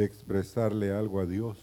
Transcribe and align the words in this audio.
de 0.00 0.06
expresarle 0.06 0.92
algo 0.92 1.20
a 1.20 1.26
Dios, 1.26 1.58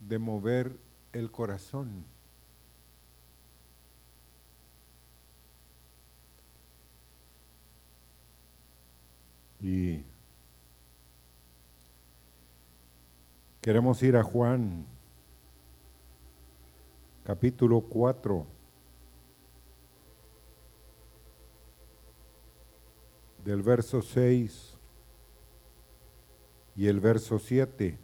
de 0.00 0.18
mover 0.18 0.74
el 1.12 1.30
corazón. 1.30 2.06
Y 9.60 10.02
queremos 13.60 14.02
ir 14.02 14.16
a 14.16 14.22
Juan, 14.22 14.86
capítulo 17.22 17.82
4. 17.82 18.46
del 23.44 23.62
verso 23.62 24.02
6 24.02 24.75
y 26.76 26.86
el 26.86 27.00
verso 27.00 27.38
7. 27.38 27.98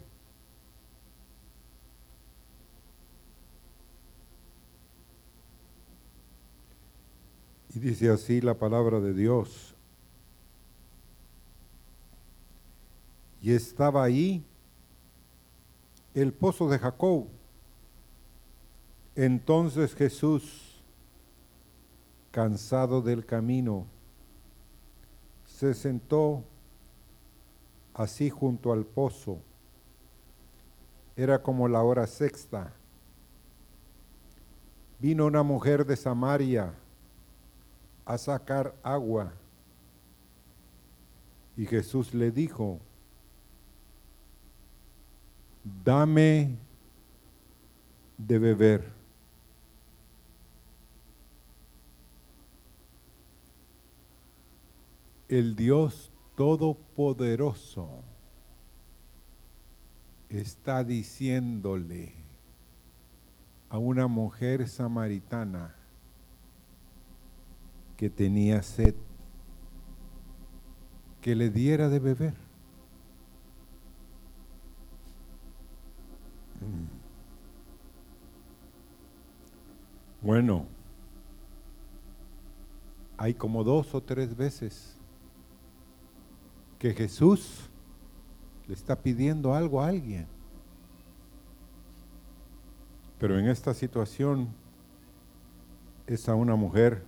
Y 7.75 7.79
dice 7.79 8.09
así 8.09 8.41
la 8.41 8.57
palabra 8.57 8.99
de 8.99 9.13
Dios. 9.13 9.75
Y 13.41 13.51
estaba 13.51 14.03
ahí 14.03 14.43
el 16.13 16.33
pozo 16.33 16.69
de 16.69 16.79
Jacob. 16.79 17.27
Entonces 19.15 19.93
Jesús, 19.93 20.83
cansado 22.31 23.01
del 23.01 23.25
camino, 23.25 23.85
se 25.45 25.73
sentó 25.73 26.43
así 27.93 28.29
junto 28.29 28.71
al 28.71 28.85
pozo. 28.85 29.39
Era 31.15 31.41
como 31.41 31.67
la 31.67 31.83
hora 31.83 32.07
sexta. 32.07 32.73
Vino 34.99 35.25
una 35.25 35.43
mujer 35.43 35.85
de 35.85 35.95
Samaria 35.95 36.73
a 38.05 38.17
sacar 38.17 38.75
agua. 38.83 39.33
Y 41.55 41.65
Jesús 41.65 42.13
le 42.13 42.31
dijo, 42.31 42.79
dame 45.83 46.57
de 48.17 48.39
beber. 48.39 48.91
El 55.27 55.55
Dios 55.55 56.12
Todopoderoso 56.35 58.03
está 60.29 60.83
diciéndole 60.83 62.13
a 63.69 63.77
una 63.77 64.07
mujer 64.07 64.67
samaritana, 64.67 65.75
que 67.97 68.09
tenía 68.09 68.61
sed, 68.63 68.95
que 71.21 71.35
le 71.35 71.49
diera 71.49 71.89
de 71.89 71.99
beber. 71.99 72.33
Mm. 76.59 77.03
Bueno, 80.25 80.65
hay 83.17 83.33
como 83.33 83.63
dos 83.63 83.93
o 83.93 84.01
tres 84.01 84.35
veces 84.35 85.02
que 86.83 86.93
Jesús 86.93 87.69
le 88.67 88.73
está 88.73 89.01
pidiendo 89.01 89.53
algo 89.53 89.81
a 89.81 89.87
alguien. 89.87 90.27
Pero 93.17 93.39
en 93.39 93.47
esta 93.47 93.73
situación 93.73 94.49
es 96.05 96.27
a 96.27 96.35
una 96.35 96.57
mujer 96.57 97.05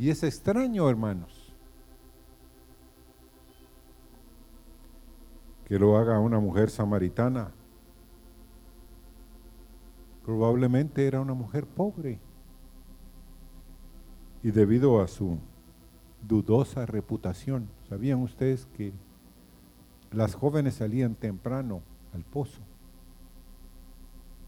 y 0.00 0.10
es 0.10 0.24
extraño, 0.24 0.90
hermanos, 0.90 1.54
que 5.66 5.78
lo 5.78 5.96
haga 5.98 6.18
una 6.18 6.40
mujer 6.40 6.70
samaritana. 6.70 7.52
Probablemente 10.24 11.06
era 11.06 11.20
una 11.20 11.34
mujer 11.34 11.66
pobre. 11.68 12.18
Y 14.42 14.50
debido 14.50 15.00
a 15.00 15.06
su 15.06 15.38
dudosa 16.22 16.86
reputación, 16.86 17.68
¿sabían 17.88 18.20
ustedes 18.20 18.66
que 18.76 18.92
las 20.10 20.34
jóvenes 20.34 20.74
salían 20.74 21.14
temprano 21.14 21.82
al 22.12 22.24
pozo? 22.24 22.60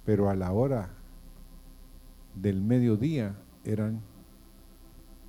Pero 0.04 0.30
a 0.30 0.34
la 0.34 0.52
hora 0.52 0.90
del 2.34 2.62
mediodía 2.62 3.36
eran 3.64 4.00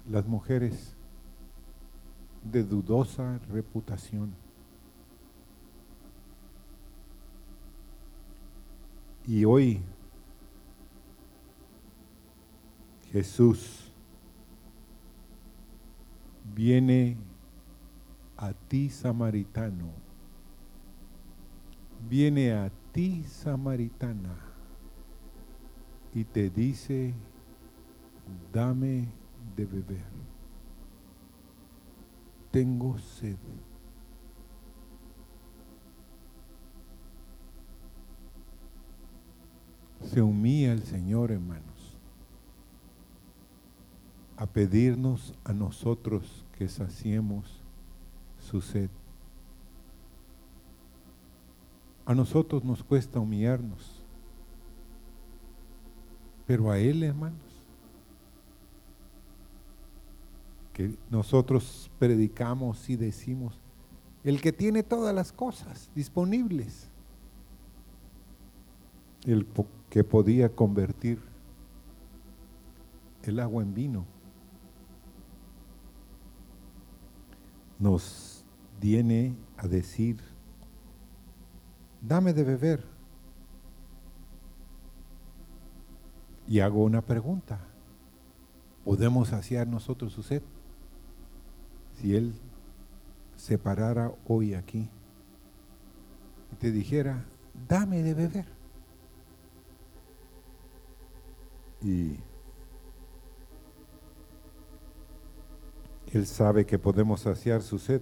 las 0.08 0.26
mujeres 0.28 0.96
de 2.44 2.64
dudosa 2.64 3.40
reputación. 3.50 4.34
Y 9.28 9.46
hoy 9.46 9.82
Jesús 13.12 13.89
viene 16.54 17.18
a 18.38 18.54
ti 18.54 18.90
samaritano, 18.90 19.92
viene 22.08 22.54
a 22.54 22.72
ti 22.92 23.24
samaritana 23.24 24.36
y 26.14 26.24
te 26.24 26.50
dice, 26.50 27.14
dame 28.52 29.08
de 29.56 29.66
beber. 29.66 30.20
Tengo 32.52 32.98
sed. 32.98 33.38
Se 40.02 40.22
humilla 40.22 40.72
el 40.72 40.84
Señor, 40.84 41.32
hermanos, 41.32 41.69
a 44.40 44.48
pedirnos 44.48 45.34
a 45.44 45.52
nosotros 45.52 46.46
que 46.58 46.70
saciemos 46.70 47.62
su 48.40 48.62
sed. 48.62 48.90
A 52.06 52.16
nosotros 52.16 52.64
nos 52.64 52.82
cuesta 52.82 53.20
humillarnos, 53.20 54.02
pero 56.48 56.72
a 56.72 56.80
Él, 56.80 57.04
hermanos, 57.04 57.44
nosotros 61.10 61.92
predicamos 62.00 62.90
y 62.90 62.96
decimos, 62.96 63.60
el 64.24 64.42
que 64.42 64.54
tiene 64.54 64.84
todas 64.84 65.14
las 65.14 65.34
cosas 65.34 65.92
disponibles, 65.94 66.90
el 69.26 69.46
que 69.90 70.06
podía 70.06 70.48
convertir 70.56 71.20
el 73.24 73.42
agua 73.42 73.64
en 73.64 73.74
vino, 73.74 74.06
nos 77.80 78.46
viene 78.80 79.36
a 79.58 79.68
decir, 79.68 80.20
dame 82.02 82.34
de 82.34 82.44
beber. 82.44 82.84
Y 86.48 86.60
hago 86.60 86.84
una 86.84 87.02
pregunta, 87.02 87.60
¿podemos 88.84 89.30
saciar 89.30 89.68
nosotros 89.68 90.14
su 90.14 90.24
sed? 90.24 90.42
si 92.00 92.16
Él 92.16 92.34
se 93.36 93.58
parara 93.58 94.12
hoy 94.28 94.54
aquí 94.54 94.90
y 96.52 96.56
te 96.56 96.72
dijera, 96.72 97.26
dame 97.68 98.02
de 98.02 98.14
beber. 98.14 98.46
Y 101.82 102.18
Él 106.12 106.26
sabe 106.26 106.66
que 106.66 106.80
podemos 106.80 107.22
saciar 107.22 107.62
su 107.62 107.78
sed 107.78 108.02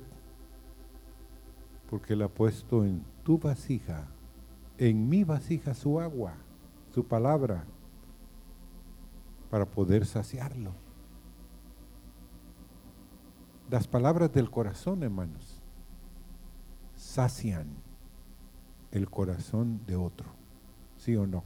porque 1.90 2.14
Él 2.14 2.22
ha 2.22 2.30
puesto 2.30 2.86
en 2.86 3.04
tu 3.24 3.38
vasija, 3.38 4.08
en 4.78 5.10
mi 5.10 5.24
vasija 5.24 5.74
su 5.74 6.00
agua, 6.00 6.34
su 6.94 7.06
palabra, 7.06 7.66
para 9.50 9.66
poder 9.66 10.06
saciarlo. 10.06 10.72
Las 13.70 13.88
palabras 13.88 14.32
del 14.32 14.50
corazón, 14.50 15.04
hermanos, 15.04 15.62
sacian 16.96 17.68
el 18.92 19.10
corazón 19.10 19.82
de 19.86 19.96
otro. 19.96 20.30
¿Sí 20.98 21.16
o 21.16 21.28
no? 21.28 21.44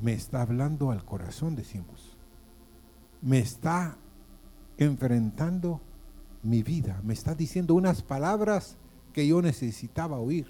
Me 0.00 0.12
está 0.12 0.42
hablando 0.42 0.90
al 0.90 1.04
corazón, 1.04 1.56
decimos. 1.56 2.16
Me 3.20 3.38
está 3.38 3.96
enfrentando 4.80 5.80
mi 6.42 6.62
vida, 6.62 7.00
me 7.04 7.12
está 7.12 7.34
diciendo 7.34 7.74
unas 7.74 8.02
palabras 8.02 8.78
que 9.12 9.26
yo 9.26 9.42
necesitaba 9.42 10.18
oír. 10.18 10.46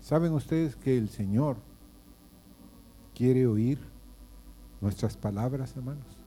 ¿Saben 0.00 0.32
ustedes 0.32 0.74
que 0.74 0.98
el 0.98 1.08
Señor 1.08 1.58
quiere 3.14 3.46
oír 3.46 3.78
nuestras 4.80 5.16
palabras, 5.16 5.76
hermanos? 5.76 6.18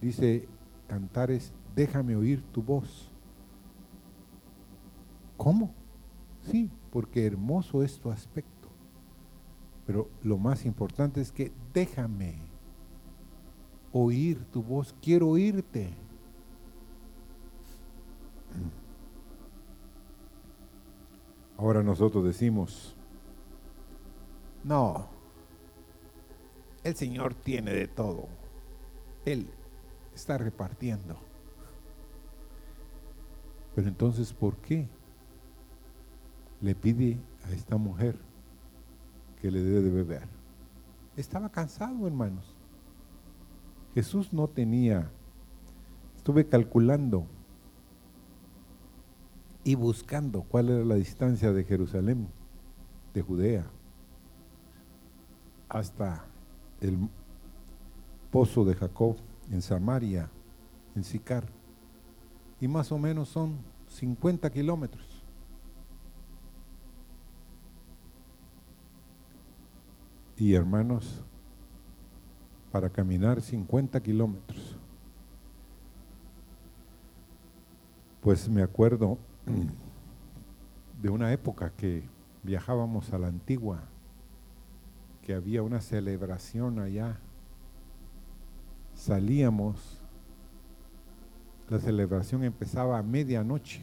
Dice 0.00 0.48
Cantares, 0.88 1.52
déjame 1.76 2.16
oír 2.16 2.42
tu 2.52 2.62
voz. 2.62 3.12
¿Cómo? 5.36 5.74
Sí, 6.50 6.70
porque 6.90 7.24
hermoso 7.24 7.84
es 7.84 8.00
tu 8.00 8.10
aspecto. 8.10 8.68
Pero 9.86 10.10
lo 10.22 10.38
más 10.38 10.64
importante 10.64 11.20
es 11.20 11.30
que 11.30 11.52
déjame 11.72 12.45
oír 13.92 14.44
tu 14.52 14.62
voz, 14.62 14.94
quiero 15.00 15.28
oírte. 15.28 15.94
Ahora 21.56 21.82
nosotros 21.82 22.24
decimos, 22.24 22.96
no, 24.62 25.08
el 26.84 26.94
Señor 26.94 27.34
tiene 27.34 27.72
de 27.72 27.88
todo. 27.88 28.28
Él 29.24 29.48
está 30.14 30.38
repartiendo. 30.38 31.16
Pero 33.74 33.88
entonces, 33.88 34.32
¿por 34.32 34.56
qué 34.56 34.88
le 36.60 36.74
pide 36.74 37.18
a 37.44 37.50
esta 37.52 37.76
mujer 37.76 38.18
que 39.40 39.50
le 39.50 39.62
dé 39.62 39.82
de 39.82 39.90
beber? 39.90 40.28
Estaba 41.16 41.50
cansado, 41.50 42.06
hermanos. 42.06 42.55
Jesús 43.96 44.30
no 44.34 44.46
tenía, 44.46 45.10
estuve 46.18 46.46
calculando 46.46 47.26
y 49.64 49.74
buscando 49.74 50.42
cuál 50.42 50.68
era 50.68 50.84
la 50.84 50.96
distancia 50.96 51.50
de 51.50 51.64
Jerusalén, 51.64 52.28
de 53.14 53.22
Judea, 53.22 53.64
hasta 55.70 56.26
el 56.82 57.08
pozo 58.30 58.66
de 58.66 58.74
Jacob 58.74 59.16
en 59.50 59.62
Samaria, 59.62 60.28
en 60.94 61.02
Sicar. 61.02 61.46
Y 62.60 62.68
más 62.68 62.92
o 62.92 62.98
menos 62.98 63.30
son 63.30 63.56
50 63.88 64.50
kilómetros. 64.50 65.24
Y 70.36 70.52
hermanos, 70.52 71.24
para 72.76 72.90
caminar 72.90 73.40
50 73.40 74.02
kilómetros, 74.02 74.76
pues 78.20 78.50
me 78.50 78.62
acuerdo 78.62 79.16
de 81.00 81.08
una 81.08 81.32
época 81.32 81.72
que 81.74 82.04
viajábamos 82.42 83.14
a 83.14 83.18
la 83.18 83.28
antigua, 83.28 83.80
que 85.22 85.32
había 85.32 85.62
una 85.62 85.80
celebración 85.80 86.78
allá. 86.78 87.18
Salíamos, 88.94 90.02
la 91.70 91.78
celebración 91.78 92.44
empezaba 92.44 92.98
a 92.98 93.02
medianoche. 93.02 93.80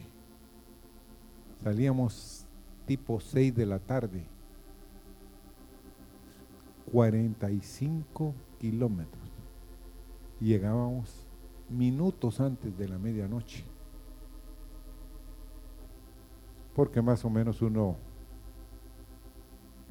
Salíamos 1.64 2.46
tipo 2.86 3.18
6 3.18 3.56
de 3.56 3.66
la 3.66 3.80
tarde. 3.80 4.24
45 6.92 8.32
kilómetros. 8.64 9.28
Llegábamos 10.40 11.26
minutos 11.68 12.40
antes 12.40 12.78
de 12.78 12.88
la 12.88 12.96
medianoche 12.96 13.62
porque 16.74 17.02
más 17.02 17.26
o 17.26 17.30
menos 17.30 17.60
uno, 17.60 17.96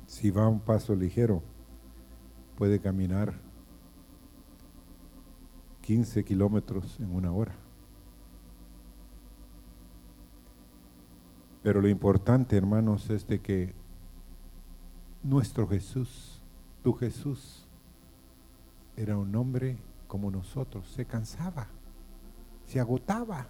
si 0.08 0.32
va 0.32 0.48
un 0.48 0.60
paso 0.60 0.96
ligero, 0.96 1.44
puede 2.58 2.80
caminar 2.80 3.36
15 5.82 6.26
kilómetros 6.26 7.00
en 7.00 7.16
una 7.16 7.32
hora. 7.32 7.54
Pero 11.62 11.80
lo 11.80 11.90
importante, 11.90 12.58
hermanos, 12.58 13.12
es 13.12 13.28
de 13.28 13.40
que 13.40 13.76
nuestro 15.22 15.68
Jesús, 15.68 16.42
tu 16.84 16.94
Jesús, 16.94 17.63
era 18.96 19.18
un 19.18 19.36
hombre 19.36 19.78
como 20.08 20.30
nosotros, 20.30 20.88
se 20.90 21.06
cansaba, 21.06 21.68
se 22.66 22.80
agotaba, 22.80 23.48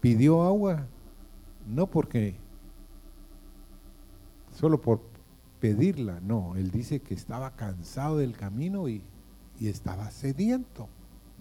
pidió 0.00 0.42
agua 0.42 0.86
no 1.66 1.86
porque, 1.86 2.34
solo 4.52 4.80
por 4.80 5.02
pedirla, 5.60 6.20
no, 6.20 6.56
él 6.56 6.70
dice 6.70 7.00
que 7.00 7.14
estaba 7.14 7.54
cansado 7.56 8.16
del 8.18 8.36
camino 8.36 8.88
y, 8.88 9.02
y 9.60 9.68
estaba 9.68 10.10
sediento, 10.10 10.88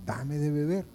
dame 0.06 0.38
de 0.38 0.52
beber. 0.52 0.86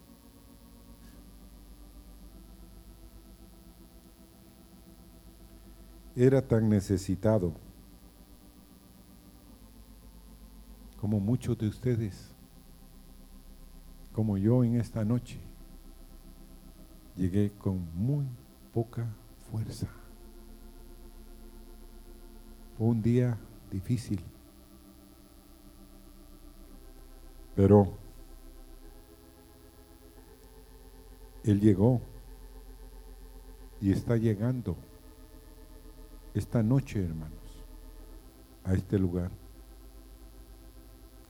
Era 6.14 6.46
tan 6.46 6.69
necesitado 6.69 7.55
como 11.02 11.19
muchos 11.19 11.58
de 11.58 11.66
ustedes, 11.66 12.31
como 14.12 14.38
yo 14.38 14.62
en 14.62 14.76
esta 14.76 15.04
noche, 15.04 15.40
llegué 17.16 17.50
con 17.50 17.93
muy 17.93 18.25
poca 18.72 19.12
fuerza. 19.50 19.88
Fue 22.78 22.87
un 22.87 23.02
día 23.02 23.37
difícil, 23.69 24.20
pero 27.56 27.98
Él 31.43 31.60
llegó 31.60 32.00
y 33.81 33.90
está 33.90 34.16
llegando 34.16 34.76
esta 36.32 36.62
noche, 36.62 37.05
hermanos, 37.05 37.64
a 38.62 38.75
este 38.75 39.00
lugar, 39.00 39.42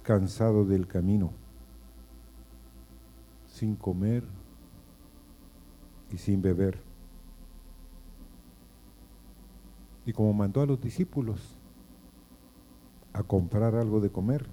cansado 0.03 0.65
del 0.65 0.87
camino, 0.87 1.33
sin 3.47 3.77
comer 3.77 4.25
y 6.11 6.19
sin 6.19 6.43
beber. 6.43 6.81
Y 10.05 10.13
como 10.13 10.33
mandó 10.33 10.61
a 10.61 10.67
los 10.67 10.81
discípulos 10.81 11.59
a 13.13 13.23
comprar 13.23 13.77
algo 13.77 14.01
de 14.01 14.11
comer, 14.11 14.47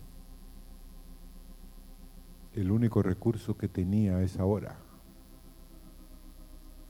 el 2.53 2.71
único 2.71 3.01
recurso 3.01 3.57
que 3.57 3.67
tenía 3.67 4.17
a 4.17 4.23
esa 4.23 4.45
hora 4.45 4.77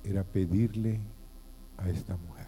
era 0.04 0.24
pedirle 0.24 1.00
a 1.78 1.90
esta 1.90 2.18
mujer. 2.18 2.39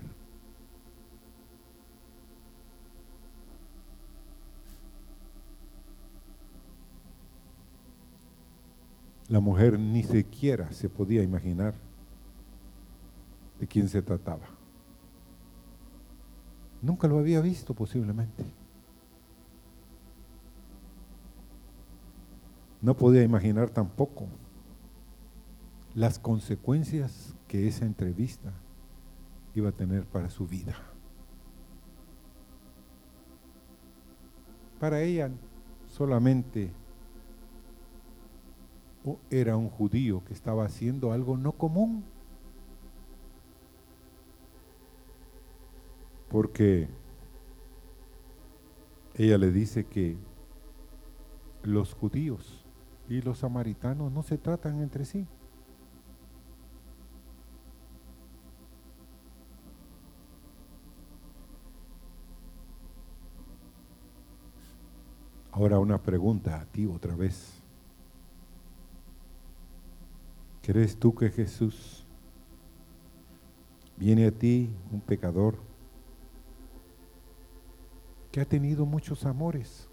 La 9.32 9.40
mujer 9.40 9.80
ni 9.80 10.04
siquiera 10.04 10.74
se 10.74 10.90
podía 10.90 11.24
imaginar 11.24 11.74
de 13.62 13.66
quién 13.66 13.88
se 13.88 14.02
trataba. 14.02 14.44
Nunca 16.82 17.08
lo 17.08 17.18
había 17.18 17.40
visto 17.40 17.74
posiblemente. 17.74 18.44
No 22.82 22.98
podía 22.98 23.24
imaginar 23.24 23.70
tampoco 23.70 24.28
las 25.96 26.20
consecuencias 26.20 27.34
que 27.48 27.70
esa 27.70 27.86
entrevista 27.86 28.52
iba 29.56 29.70
a 29.70 29.72
tener 29.72 30.06
para 30.06 30.30
su 30.30 30.46
vida. 30.46 30.76
Para 34.78 35.02
ella 35.02 35.32
solamente 35.88 36.74
era 39.30 39.58
un 39.58 39.70
judío 39.70 40.24
que 40.26 40.34
estaba 40.34 40.66
haciendo 40.66 41.12
algo 41.12 41.38
no 41.38 41.54
común. 41.54 42.04
porque 46.32 46.88
ella 49.16 49.38
le 49.38 49.52
dice 49.52 49.86
que 49.86 50.18
los 51.62 51.94
judíos 51.94 52.66
y 53.10 53.22
los 53.22 53.40
samaritanos 53.40 54.12
no 54.14 54.24
se 54.24 54.38
tratan 54.38 54.82
entre 54.82 55.04
sí. 55.04 55.28
Ahora 65.52 65.80
una 65.80 66.02
pregunta 66.02 66.62
a 66.62 66.66
ti 66.66 66.86
otra 66.86 67.14
vez. 67.14 67.61
¿Crees 70.62 70.98
tú 70.98 71.16
que 71.16 71.30
Jesús 71.30 72.06
viene 73.98 74.28
a 74.28 74.32
ti, 74.32 74.70
un 74.92 75.02
pecador, 75.02 75.56
que 78.32 78.42
ha 78.42 78.46
tenido 78.46 78.86
muchos 78.86 79.26
amores? 79.26 79.90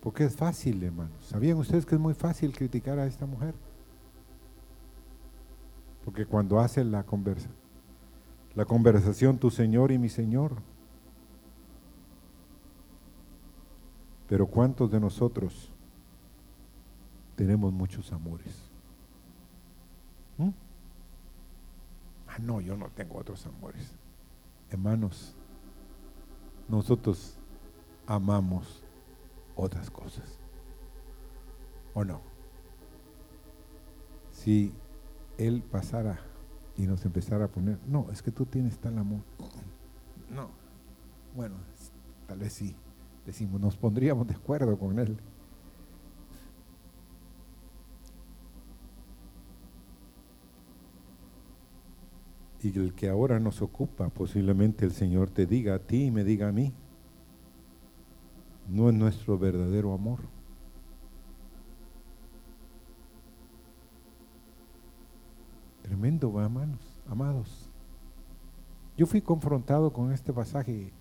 Porque 0.00 0.24
es 0.24 0.36
fácil, 0.36 0.82
hermanos. 0.82 1.26
¿Sabían 1.26 1.58
ustedes 1.58 1.84
que 1.84 1.96
es 1.96 2.00
muy 2.00 2.14
fácil 2.14 2.52
criticar 2.52 2.98
a 2.98 3.06
esta 3.06 3.26
mujer? 3.26 3.54
Porque 6.04 6.26
cuando 6.26 6.58
hace 6.60 6.84
la 6.84 7.04
conversa, 7.04 7.50
la 8.54 8.64
conversación 8.64 9.38
tu 9.38 9.50
Señor 9.50 9.92
y 9.92 9.98
mi 9.98 10.08
Señor. 10.08 10.56
Pero 14.28 14.46
¿cuántos 14.46 14.90
de 14.90 14.98
nosotros 14.98 15.72
tenemos 17.36 17.72
muchos 17.72 18.12
amores? 18.12 18.71
¿Mm? 20.38 20.50
Ah, 22.28 22.38
no, 22.40 22.60
yo 22.60 22.76
no 22.76 22.88
tengo 22.88 23.18
otros 23.18 23.46
amores. 23.46 23.96
Hermanos, 24.70 25.34
nosotros 26.68 27.36
amamos 28.06 28.82
otras 29.54 29.90
cosas. 29.90 30.38
¿O 31.94 32.04
no? 32.04 32.20
Si 34.30 34.72
Él 35.36 35.62
pasara 35.62 36.18
y 36.76 36.86
nos 36.86 37.04
empezara 37.04 37.44
a 37.44 37.48
poner, 37.48 37.78
no, 37.86 38.10
es 38.10 38.22
que 38.22 38.30
tú 38.30 38.46
tienes 38.46 38.78
tal 38.78 38.96
amor. 38.98 39.20
No, 40.30 40.48
bueno, 41.36 41.56
tal 42.26 42.38
vez 42.38 42.54
sí, 42.54 42.74
decimos, 43.26 43.60
nos 43.60 43.76
pondríamos 43.76 44.26
de 44.26 44.34
acuerdo 44.34 44.78
con 44.78 44.98
Él. 44.98 45.18
Y 52.62 52.78
el 52.78 52.94
que 52.94 53.08
ahora 53.08 53.40
nos 53.40 53.60
ocupa, 53.60 54.08
posiblemente 54.08 54.84
el 54.84 54.92
Señor 54.92 55.30
te 55.30 55.46
diga 55.46 55.74
a 55.74 55.78
ti 55.80 56.04
y 56.04 56.10
me 56.12 56.22
diga 56.22 56.48
a 56.48 56.52
mí, 56.52 56.72
no 58.68 58.88
es 58.88 58.94
nuestro 58.94 59.36
verdadero 59.36 59.92
amor. 59.92 60.20
Tremendo, 65.82 66.40
hermanos, 66.40 66.80
amados. 67.08 67.68
Yo 68.96 69.06
fui 69.06 69.20
confrontado 69.20 69.92
con 69.92 70.12
este 70.12 70.32
pasaje 70.32 70.92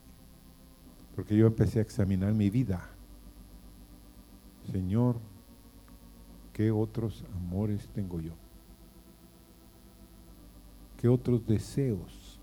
porque 1.16 1.38
yo 1.38 1.46
empecé 1.46 1.80
a 1.80 1.84
examinar 1.84 2.34
mi 2.34 2.50
vida. 2.50 2.90
Señor, 4.72 5.18
¿qué 6.54 6.72
otros 6.72 7.24
amores 7.36 7.88
tengo 7.90 8.20
yo? 8.20 8.41
¿Qué 11.02 11.10
otros 11.10 11.48
deseos? 11.48 12.40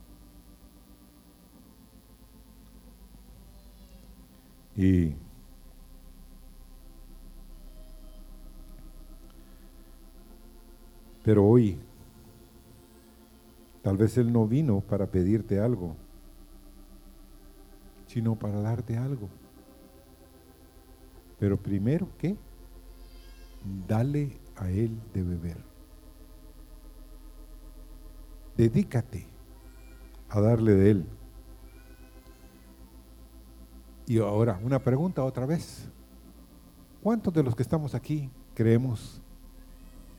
Y 4.75 5.15
pero 11.25 11.47
hoy 11.47 11.79
tal 13.83 13.97
vez 13.97 14.19
Él 14.19 14.33
no 14.33 14.49
vino 14.49 14.81
para 14.81 15.07
pedirte 15.07 15.61
algo, 15.61 15.95
sino 18.09 18.35
para 18.35 18.61
darte 18.61 18.97
algo. 18.97 19.29
Pero 21.38 21.57
primero, 21.57 22.09
¿qué? 22.19 22.37
Dale 23.87 24.37
a 24.57 24.69
Él 24.69 24.99
de 25.15 25.23
beber. 25.23 25.67
Dedícate 28.59 29.25
a 30.29 30.41
darle 30.41 30.75
de 30.75 30.91
Él. 30.91 31.07
Y 34.05 34.19
ahora, 34.19 34.59
una 34.65 34.81
pregunta 34.81 35.23
otra 35.23 35.47
vez. 35.47 35.88
¿Cuántos 37.00 37.33
de 37.33 37.45
los 37.45 37.55
que 37.55 37.62
estamos 37.62 37.95
aquí 37.95 38.29
creemos 38.55 39.23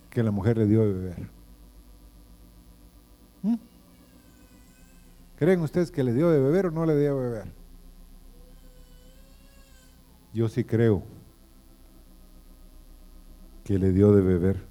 que 0.10 0.24
la 0.24 0.32
mujer 0.32 0.58
le 0.58 0.68
dio 0.68 0.86
de 0.86 0.94
beber? 0.94 1.30
¿Mm? 3.44 3.56
¿Creen 5.36 5.60
ustedes 5.60 5.92
que 5.92 6.04
le 6.04 6.14
dio 6.14 6.30
de 6.30 6.40
beber 6.40 6.68
o 6.68 6.72
no 6.72 6.86
le 6.86 6.98
dio 6.98 7.20
de 7.20 7.30
beber? 7.30 7.52
Yo 10.34 10.48
sí 10.48 10.64
creo 10.64 11.04
que 13.66 13.78
le 13.78 13.92
dio 13.92 14.14
de 14.14 14.22
beber. 14.22 14.69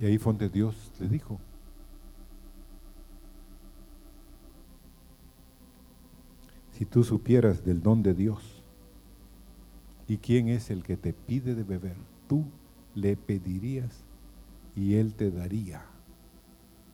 Y 0.00 0.06
ahí 0.06 0.18
fue 0.18 0.32
donde 0.32 0.48
Dios 0.48 0.92
le 0.98 1.08
dijo, 1.08 1.40
Si 6.74 6.84
tú 6.84 7.04
supieras 7.04 7.64
del 7.64 7.82
don 7.82 8.02
de 8.02 8.14
Dios 8.14 8.64
y 10.08 10.18
quién 10.18 10.48
es 10.48 10.70
el 10.70 10.82
que 10.82 10.96
te 10.96 11.12
pide 11.12 11.54
de 11.54 11.62
beber, 11.62 11.96
tú 12.26 12.46
le 12.96 13.16
pedirías 13.16 14.02
y 14.74 14.94
él 14.94 15.14
te 15.14 15.30
daría 15.30 15.84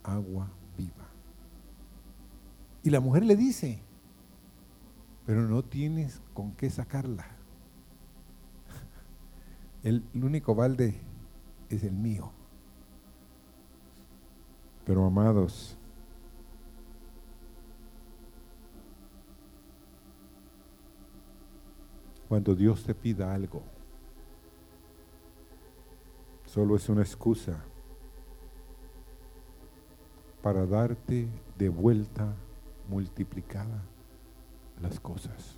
agua 0.02 0.50
viva. 0.76 1.08
Y 2.82 2.90
la 2.90 3.00
mujer 3.00 3.24
le 3.24 3.36
dice, 3.36 3.80
pero 5.24 5.48
no 5.48 5.62
tienes 5.62 6.20
con 6.34 6.52
qué 6.52 6.68
sacarla. 6.68 7.26
El, 9.82 10.04
único 10.12 10.54
balde 10.54 11.00
es 11.70 11.84
el 11.84 11.92
mío. 11.92 12.32
Pero 14.90 15.04
amados, 15.04 15.76
Cuando 22.28 22.56
Dios 22.56 22.82
te 22.84 22.92
pida 22.94 23.32
algo, 23.32 23.62
solo 26.44 26.74
es 26.74 26.88
una 26.88 27.02
excusa 27.02 27.64
para 30.42 30.66
darte 30.66 31.28
de 31.56 31.68
vuelta 31.68 32.34
multiplicada 32.88 33.82
las 34.80 34.98
cosas. 34.98 35.56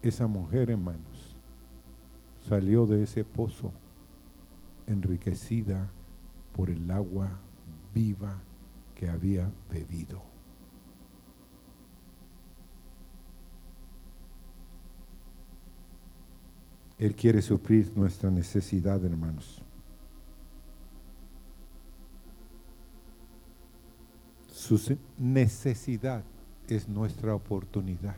Esa 0.00 0.26
mujer, 0.26 0.70
hermanos, 0.70 1.36
salió 2.40 2.86
de 2.86 3.04
ese 3.04 3.24
pozo 3.24 3.72
enriquecida 4.86 5.88
por 6.54 6.70
el 6.70 6.90
agua 6.90 7.40
viva 7.94 8.40
que 8.94 9.08
había 9.08 9.50
bebido. 9.70 10.22
Él 16.98 17.16
quiere 17.16 17.42
suplir 17.42 17.90
nuestra 17.96 18.30
necesidad, 18.30 19.04
hermanos. 19.04 19.60
Su 24.46 24.98
necesidad 25.18 26.22
es 26.68 26.88
nuestra 26.88 27.34
oportunidad. 27.34 28.14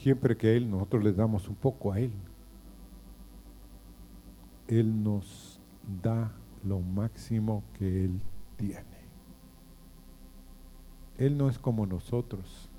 Siempre 0.00 0.34
que 0.34 0.56
Él, 0.56 0.70
nosotros 0.70 1.04
le 1.04 1.12
damos 1.12 1.46
un 1.46 1.56
poco 1.56 1.92
a 1.92 2.00
Él, 2.00 2.12
Él 4.66 5.02
nos 5.02 5.60
da 6.02 6.32
lo 6.64 6.80
máximo 6.80 7.62
que 7.74 8.04
Él 8.04 8.18
tiene. 8.56 9.00
Él 11.18 11.36
no 11.36 11.50
es 11.50 11.58
como 11.58 11.84
nosotros. 11.84 12.70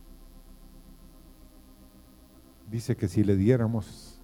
Dice 2.72 2.98
que 2.98 3.08
si 3.08 3.24
le 3.24 3.36
diéramos 3.36 4.20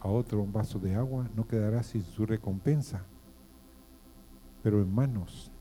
a 0.00 0.08
otro 0.08 0.42
un 0.42 0.52
vaso 0.52 0.80
de 0.80 0.96
agua, 0.96 1.30
no 1.36 1.46
quedará 1.46 1.84
sin 1.84 2.02
su 2.02 2.26
recompensa. 2.26 3.04
Pero 4.64 4.80
hermanos, 4.80 5.52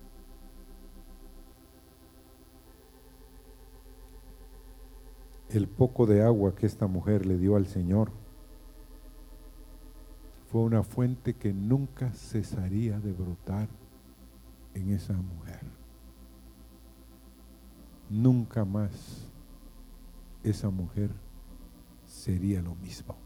el 5.50 5.68
poco 5.68 6.06
de 6.06 6.24
agua 6.24 6.56
que 6.56 6.66
esta 6.66 6.88
mujer 6.88 7.26
le 7.26 7.38
dio 7.38 7.56
al 7.56 7.68
Señor, 7.68 8.12
fue 10.50 10.62
una 10.62 10.84
fuente 10.84 11.36
que 11.36 11.54
nunca 11.54 12.12
cesaría 12.12 13.00
de 13.00 13.12
brotar 13.12 13.68
en 14.74 14.92
esa 14.92 15.14
mujer. 15.14 15.62
Nunca 18.10 18.64
más 18.64 19.30
esa 20.44 20.70
mujer 20.70 21.12
sería 22.06 22.62
lo 22.62 22.76
mismo. 22.76 23.18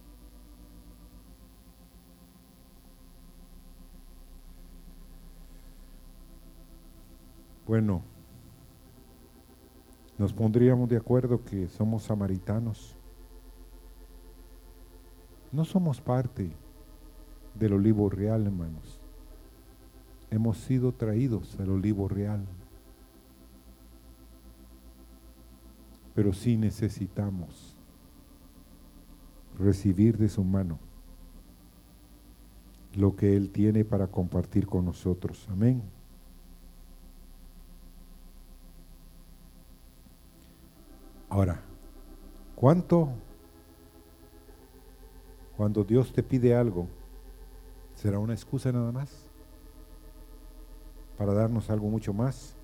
Bueno, 7.68 8.02
nos 10.22 10.34
pondríamos 10.34 10.88
de 10.88 10.98
acuerdo 10.98 11.44
que 11.44 11.68
somos 11.68 12.04
samaritanos. 12.04 12.96
No 15.52 15.66
somos 15.66 16.00
parte 16.00 16.52
del 17.56 17.74
olivo 17.74 18.08
real, 18.08 18.46
hermanos. 18.46 19.00
Hemos 20.30 20.60
sido 20.60 20.92
traídos 20.92 21.60
al 21.60 21.72
olivo 21.72 22.08
real. 22.08 22.46
Pero 26.14 26.34
sí 26.34 26.56
necesitamos 26.56 27.76
recibir 29.58 30.20
de 30.20 30.30
su 30.30 30.44
mano 30.44 30.78
lo 32.94 33.16
que 33.16 33.36
Él 33.36 33.50
tiene 33.50 33.86
para 33.86 34.06
compartir 34.06 34.68
con 34.68 34.86
nosotros. 34.86 35.48
Amén. 35.50 35.82
Ahora, 41.32 41.62
¿cuánto 42.58 43.08
cuando 45.56 45.86
Dios 45.86 46.12
te 46.12 46.24
pide 46.24 46.54
algo, 46.54 46.90
será 47.96 48.20
una 48.20 48.34
excusa 48.34 48.70
nada 48.74 48.92
más 48.92 49.30
para 51.18 51.34
darnos 51.34 51.70
algo 51.70 51.88
mucho 51.88 52.12
más? 52.12 52.58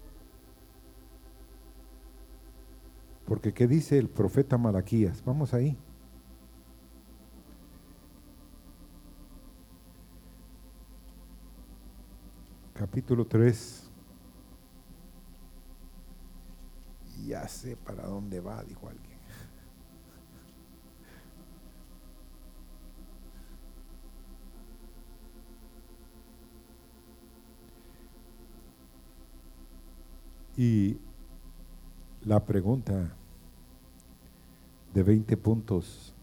Porque 3.25 3.53
¿qué 3.53 3.67
dice 3.67 3.97
el 3.97 4.09
profeta 4.09 4.57
Malaquías? 4.57 5.23
Vamos 5.23 5.53
ahí. 5.53 5.77
Capítulo 12.73 13.25
3. 13.25 13.86
Ya 17.37 17.47
sé 17.47 17.75
para 17.75 18.07
dónde 18.07 18.39
va, 18.39 18.63
dijo 18.63 18.89
alguien. 18.89 19.19
Y 30.55 30.97
la 32.23 32.43
pregunta 32.43 33.15
de 34.95 35.03
20 35.03 35.37
puntos 35.37 36.15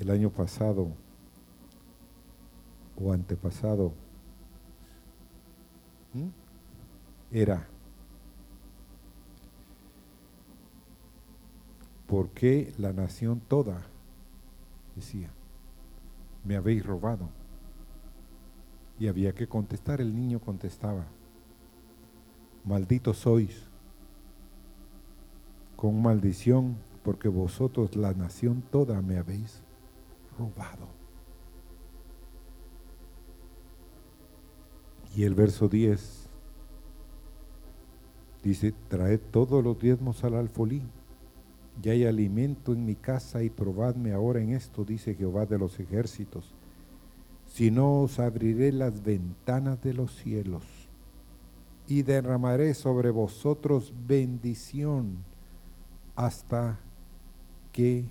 el 0.00 0.10
año 0.10 0.30
pasado 0.30 0.88
o 2.96 3.12
antepasado 3.12 3.92
era 7.30 7.68
¿por 12.06 12.30
qué 12.30 12.72
la 12.78 12.92
nación 12.92 13.40
toda 13.40 13.82
decía, 14.94 15.30
me 16.44 16.56
habéis 16.56 16.84
robado? 16.84 17.28
Y 18.98 19.08
había 19.08 19.34
que 19.34 19.46
contestar, 19.46 20.00
el 20.00 20.14
niño 20.14 20.40
contestaba, 20.40 21.06
malditos 22.64 23.18
sois, 23.18 23.66
con 25.76 26.00
maldición, 26.00 26.76
porque 27.02 27.28
vosotros 27.28 27.94
la 27.94 28.14
nación 28.14 28.62
toda 28.70 29.00
me 29.02 29.18
habéis 29.18 29.60
robado. 30.38 30.88
Y 35.14 35.24
el 35.24 35.34
verso 35.34 35.68
10 35.68 36.28
dice, 38.42 38.74
traed 38.88 39.20
todos 39.30 39.62
los 39.62 39.78
diezmos 39.78 40.24
al 40.24 40.34
alfolí 40.34 40.82
ya 41.82 41.92
hay 41.92 42.04
alimento 42.04 42.72
en 42.72 42.84
mi 42.84 42.94
casa 42.94 43.42
y 43.42 43.50
probadme 43.50 44.12
ahora 44.12 44.40
en 44.40 44.50
esto, 44.50 44.84
dice 44.84 45.14
Jehová 45.14 45.46
de 45.46 45.58
los 45.58 45.78
ejércitos. 45.78 46.54
Si 47.46 47.70
no 47.70 48.02
os 48.02 48.18
abriré 48.18 48.72
las 48.72 49.02
ventanas 49.02 49.80
de 49.82 49.94
los 49.94 50.14
cielos 50.14 50.64
y 51.86 52.02
derramaré 52.02 52.74
sobre 52.74 53.10
vosotros 53.10 53.92
bendición 54.06 55.18
hasta 56.14 56.78
que 57.72 58.04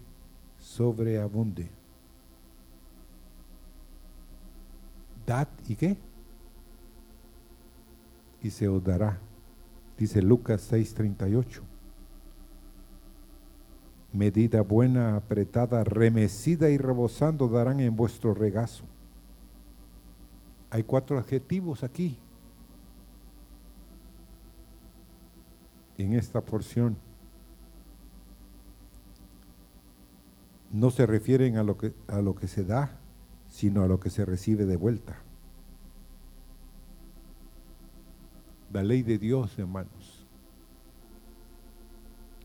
sobreabunde. 0.59 1.69
Dad 5.25 5.47
y 5.67 5.75
qué? 5.75 5.97
Y 8.41 8.51
se 8.51 8.67
os 8.67 8.83
dará, 8.83 9.19
dice 9.97 10.21
Lucas 10.21 10.71
6:38 10.71 11.74
medida 14.15 14.61
buena, 14.61 15.17
apretada, 15.17 15.83
remecida 15.83 16.69
y 16.69 16.77
rebosando 16.77 17.47
darán 17.49 17.79
en 17.79 17.95
vuestro 17.95 18.33
regazo. 18.33 18.85
Hay 20.69 20.83
cuatro 20.83 21.17
adjetivos 21.17 21.83
aquí 21.83 22.17
en 25.97 26.13
esta 26.13 26.41
porción. 26.41 26.97
No 30.71 30.91
se 30.91 31.05
refieren 31.05 31.57
a 31.57 31.63
lo 31.63 31.77
que, 31.77 31.93
a 32.07 32.21
lo 32.21 32.35
que 32.35 32.47
se 32.47 32.65
da, 32.65 32.97
sino 33.49 33.83
a 33.83 33.87
lo 33.87 33.99
que 33.99 34.09
se 34.09 34.25
recibe 34.25 34.65
de 34.65 34.75
vuelta. 34.75 35.21
La 38.73 38.83
ley 38.83 39.03
de 39.03 39.17
Dios, 39.17 39.57
hermanos, 39.57 40.25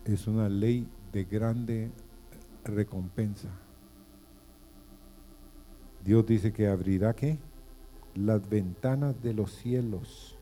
es 0.04 0.28
una 0.28 0.48
ley 0.48 0.88
de 1.12 1.25
grande 1.25 1.90
recompensa. 2.64 3.49
Dios 6.05 6.25
dice 6.27 6.53
que 6.53 6.68
abrirá 6.68 7.14
qué? 7.14 7.38
Las 8.14 8.49
ventanas 8.49 9.20
de 9.23 9.35
los 9.35 9.53
cielos 9.53 10.38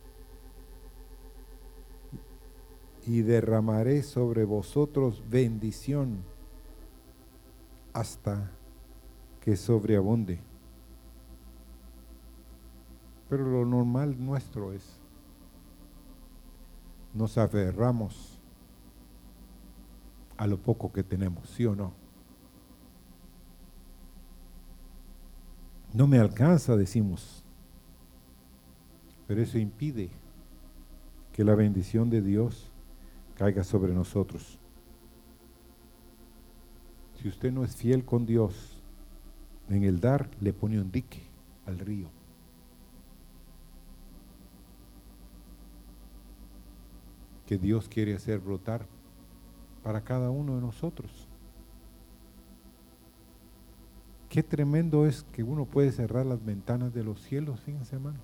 y 3.07 3.23
derramaré 3.23 4.03
sobre 4.03 4.45
vosotros 4.45 5.23
bendición 5.29 6.23
hasta 7.93 8.51
que 9.41 9.57
sobreabunde. 9.57 10.41
Pero 13.29 13.45
lo 13.45 13.65
normal 13.65 14.17
nuestro 14.19 14.73
es, 14.73 15.01
nos 17.15 17.39
aferramos 17.39 18.38
a 20.39 20.47
lo 20.47 20.57
poco 20.57 20.93
que 20.93 21.03
tenemos, 21.03 21.51
¿sí 21.51 21.67
o 21.67 21.75
no? 21.75 21.93
No 25.93 26.07
me 26.07 26.19
alcanza, 26.19 26.77
decimos, 26.77 27.45
pero 29.27 29.43
eso 29.43 29.59
impide 29.59 30.11
que 31.33 31.45
la 31.45 31.55
bendición 31.55 32.09
de 32.09 32.23
Dios 32.23 32.71
caiga 33.37 33.65
sobre 33.65 33.93
nosotros. 33.93 34.59
Si 37.21 37.29
usted 37.29 37.53
no 37.53 37.65
es 37.65 37.75
fiel 37.75 38.05
con 38.05 38.27
Dios, 38.27 38.81
en 39.69 39.83
el 39.85 40.01
dar 40.01 40.31
le 40.41 40.53
pone 40.53 40.81
un 40.81 40.91
dique 40.91 41.23
al 41.67 41.79
río. 41.79 42.09
Que 47.47 47.59
Dios 47.59 47.89
quiere 47.89 48.15
hacer 48.15 48.39
brotar 48.39 48.87
para 49.83 50.03
cada 50.03 50.31
uno 50.31 50.57
de 50.57 50.61
nosotros. 50.61 51.29
Qué 54.29 54.43
tremendo 54.43 55.07
es 55.07 55.23
que 55.33 55.43
uno 55.43 55.65
puede 55.65 55.91
cerrar 55.91 56.27
las 56.27 56.45
ventanas 56.45 56.93
de 56.93 57.03
los 57.03 57.23
cielos, 57.23 57.61
fíjense 57.61 57.97
hermanos. 57.97 58.21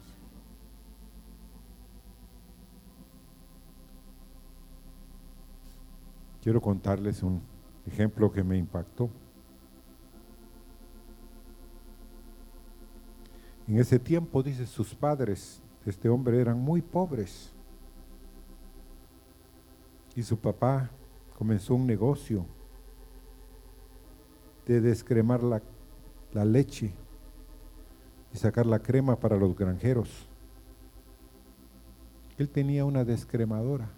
Quiero 6.43 6.61
contarles 6.61 7.23
un 7.23 7.41
ejemplo 7.87 8.31
que 8.31 8.45
me 8.45 8.59
impactó. 8.59 9.09
En 13.67 13.79
ese 13.79 13.99
tiempo, 13.99 14.43
dice, 14.43 14.67
sus 14.67 14.95
padres, 14.95 15.63
este 15.87 16.11
hombre, 16.11 16.39
eran 16.39 16.61
muy 16.61 16.83
pobres. 16.83 17.51
Y 20.15 20.23
su 20.23 20.39
papá 20.39 20.91
comenzó 21.37 21.75
un 21.75 21.87
negocio 21.87 22.47
de 24.67 24.81
descremar 24.81 25.43
la, 25.43 25.63
leche 26.45 26.93
y 28.33 28.39
sacar 28.39 28.67
la 28.67 28.81
crema 28.81 29.17
para 29.17 29.37
los 29.37 29.57
granjeros. 29.57 30.29
Él 32.39 32.49
tenía 32.49 32.85
una 32.85 33.05
descremadora. 33.05 33.89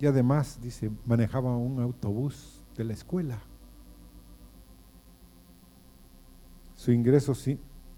Y 0.00 0.06
además, 0.06 0.58
dice, 0.60 0.90
manejaba 1.04 1.56
un 1.56 1.80
autobús 1.80 2.64
de 2.76 2.84
la 2.84 2.92
escuela. 2.92 3.40
Su 6.74 6.90
ingreso 6.90 7.34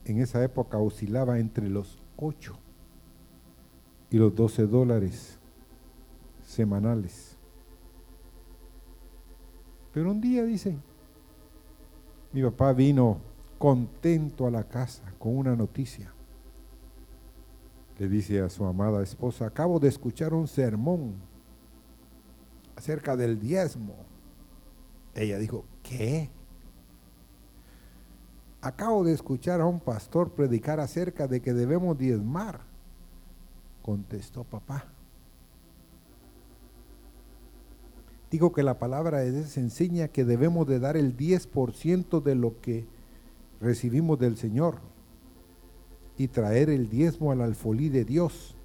en 0.05 0.19
esa 0.19 0.45
época 0.45 0.77
oscilaba 0.77 1.39
entre 1.39 1.71
los 1.71 2.03
8 2.17 2.59
y 4.11 4.19
los 4.19 4.35
12 4.35 4.67
dólares 4.67 5.39
semanales. 6.55 7.37
Pero 9.93 10.11
un 10.11 10.21
día 10.21 10.43
dice, 10.45 10.77
mi 12.33 12.43
papá 12.43 12.73
vino 12.73 13.21
contento 13.59 14.47
a 14.47 14.51
la 14.51 14.65
casa 14.65 15.05
con 15.19 15.37
una 15.37 15.55
noticia. 15.55 16.13
Le 17.99 18.09
dice 18.09 18.41
a 18.41 18.49
su 18.49 18.65
amada 18.65 19.03
esposa, 19.03 19.47
acabo 19.47 19.79
de 19.79 19.89
escuchar 19.89 20.35
un 20.35 20.49
sermón 20.49 21.15
acerca 22.75 23.17
del 23.17 23.39
diezmo. 23.39 23.95
Ella 25.15 25.39
dijo, 25.39 25.65
¿qué? 25.83 26.29
Acabo 28.61 29.05
de 29.05 29.13
escuchar 29.13 29.61
a 29.61 29.67
un 29.67 29.79
pastor 29.79 30.33
predicar 30.33 30.81
acerca 30.81 31.29
de 31.29 31.41
que 31.41 31.53
debemos 31.53 31.97
diezmar. 31.97 32.63
Contestó 33.83 34.43
papá. 34.43 34.94
Digo 38.35 38.51
que 38.51 38.65
la 38.65 38.81
palabra 38.81 39.19
de 39.19 39.31
Dios 39.31 39.57
enseña 39.59 40.09
que 40.09 40.25
debemos 40.25 40.67
de 40.67 40.81
dar 40.81 40.97
el 40.97 41.17
10% 41.17 42.21
de 42.21 42.35
lo 42.35 42.61
que 42.61 42.85
recibimos 43.61 44.19
del 44.19 44.37
Señor 44.37 44.81
y 46.19 46.27
traer 46.27 46.69
el 46.69 46.89
diezmo 46.89 47.31
al 47.31 47.43
alfolí 47.43 47.91
de 47.91 48.05
Dios. 48.05 48.57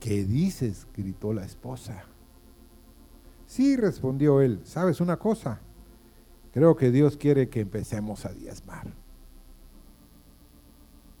¿Qué 0.00 0.24
dices? 0.24 0.88
gritó 0.96 1.32
la 1.32 1.44
esposa. 1.44 2.06
Sí, 3.46 3.76
respondió 3.76 4.40
él, 4.40 4.62
¿sabes 4.64 5.00
una 5.00 5.20
cosa? 5.20 5.60
Creo 6.52 6.74
que 6.74 6.90
Dios 6.90 7.16
quiere 7.16 7.50
que 7.50 7.60
empecemos 7.60 8.26
a 8.26 8.32
diezmar. 8.32 8.88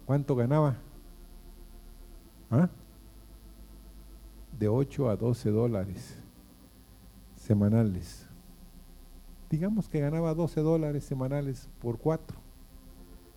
¿Cuánto 0.04 0.34
ganaba? 0.34 0.78
¿Ah? 2.50 2.68
De 4.58 4.68
8 4.68 5.10
a 5.10 5.16
12 5.16 5.50
dólares 5.50 6.16
semanales. 7.36 8.26
Digamos 9.50 9.88
que 9.88 10.00
ganaba 10.00 10.34
12 10.34 10.60
dólares 10.60 11.04
semanales 11.04 11.68
por 11.80 11.98
4. 11.98 12.38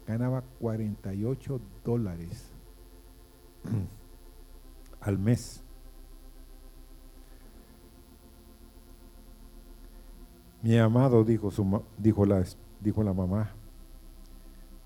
Ganaba 0.08 0.44
48 0.60 1.60
dólares 1.84 2.52
al 5.02 5.18
mes. 5.18 5.62
Mi 10.62 10.78
amado, 10.80 11.24
dijo, 11.24 11.52
su, 11.52 11.84
dijo, 11.98 12.26
la, 12.26 12.44
dijo 12.82 13.04
la 13.04 13.14
mamá, 13.14 13.52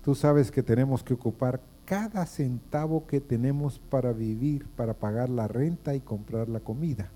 tú 0.02 0.14
sabes 0.14 0.50
que 0.50 0.62
tenemos 0.62 1.02
que 1.02 1.14
ocupar 1.14 1.60
cada 1.90 2.24
centavo 2.24 3.04
que 3.08 3.20
tenemos 3.20 3.80
para 3.80 4.12
vivir, 4.12 4.68
para 4.76 4.94
pagar 4.94 5.28
la 5.28 5.48
renta 5.48 5.92
y 5.96 6.00
comprar 6.00 6.48
la 6.48 6.60
comida. 6.60 7.10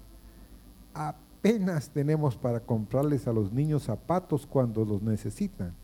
Apenas 0.92 1.90
tenemos 1.90 2.37
para 2.37 2.58
comprarles 2.58 3.28
a 3.28 3.32
los 3.32 3.52
niños 3.52 3.84
zapatos 3.84 4.48
cuando 4.48 4.84
los 4.84 5.00
necesitan. 5.00 5.76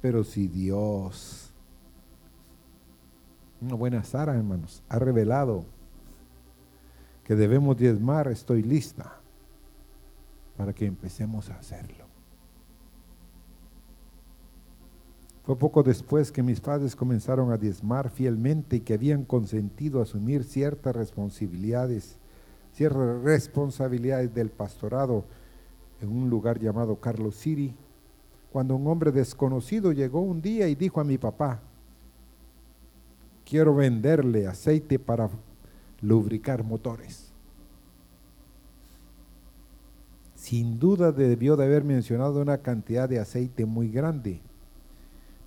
Pero 0.00 0.24
si 0.24 0.48
Dios, 0.48 1.52
una 3.60 3.74
buena 3.74 4.02
Sara, 4.02 4.34
hermanos, 4.34 4.82
ha 4.88 4.98
revelado 4.98 5.66
que 7.22 7.36
debemos 7.36 7.76
diezmar, 7.76 8.28
estoy 8.28 8.62
lista 8.62 9.20
para 10.56 10.72
que 10.72 10.86
empecemos 10.86 11.50
a 11.50 11.58
hacerlo. 11.58 12.03
Fue 15.44 15.56
poco 15.56 15.82
después 15.82 16.32
que 16.32 16.42
mis 16.42 16.60
padres 16.60 16.96
comenzaron 16.96 17.52
a 17.52 17.58
diezmar 17.58 18.10
fielmente 18.10 18.76
y 18.76 18.80
que 18.80 18.94
habían 18.94 19.24
consentido 19.24 20.00
asumir 20.00 20.44
ciertas 20.44 20.96
responsabilidades, 20.96 22.16
ciertas 22.72 23.22
responsabilidades 23.22 24.34
del 24.34 24.50
pastorado 24.50 25.24
en 26.00 26.08
un 26.08 26.30
lugar 26.30 26.58
llamado 26.58 26.96
Carlos 26.96 27.36
City, 27.36 27.74
cuando 28.52 28.76
un 28.76 28.86
hombre 28.86 29.12
desconocido 29.12 29.92
llegó 29.92 30.20
un 30.20 30.40
día 30.40 30.68
y 30.68 30.74
dijo 30.74 31.00
a 31.00 31.04
mi 31.04 31.18
papá, 31.18 31.60
quiero 33.44 33.74
venderle 33.74 34.46
aceite 34.46 34.98
para 34.98 35.28
lubricar 36.00 36.64
motores. 36.64 37.34
sin 40.44 40.78
duda 40.78 41.10
debió 41.10 41.56
de 41.56 41.64
haber 41.64 41.84
mencionado 41.84 42.42
una 42.42 42.58
cantidad 42.58 43.08
de 43.08 43.18
aceite 43.18 43.64
muy 43.64 43.88
grande. 43.88 44.42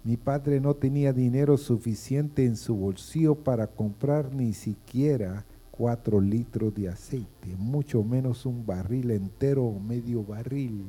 Mi 0.03 0.15
padre 0.15 0.59
no 0.59 0.75
tenía 0.75 1.11
dinero 1.11 1.57
suficiente 1.57 2.45
en 2.45 2.55
su 2.55 2.75
bolsillo 2.75 3.35
para 3.35 3.67
comprar 3.67 4.33
ni 4.33 4.53
siquiera 4.53 5.45
cuatro 5.71 6.19
litros 6.19 6.73
de 6.73 6.89
aceite, 6.89 7.55
mucho 7.55 8.03
menos 8.03 8.45
un 8.45 8.65
barril 8.65 9.11
entero 9.11 9.63
o 9.63 9.79
medio 9.79 10.23
barril. 10.23 10.85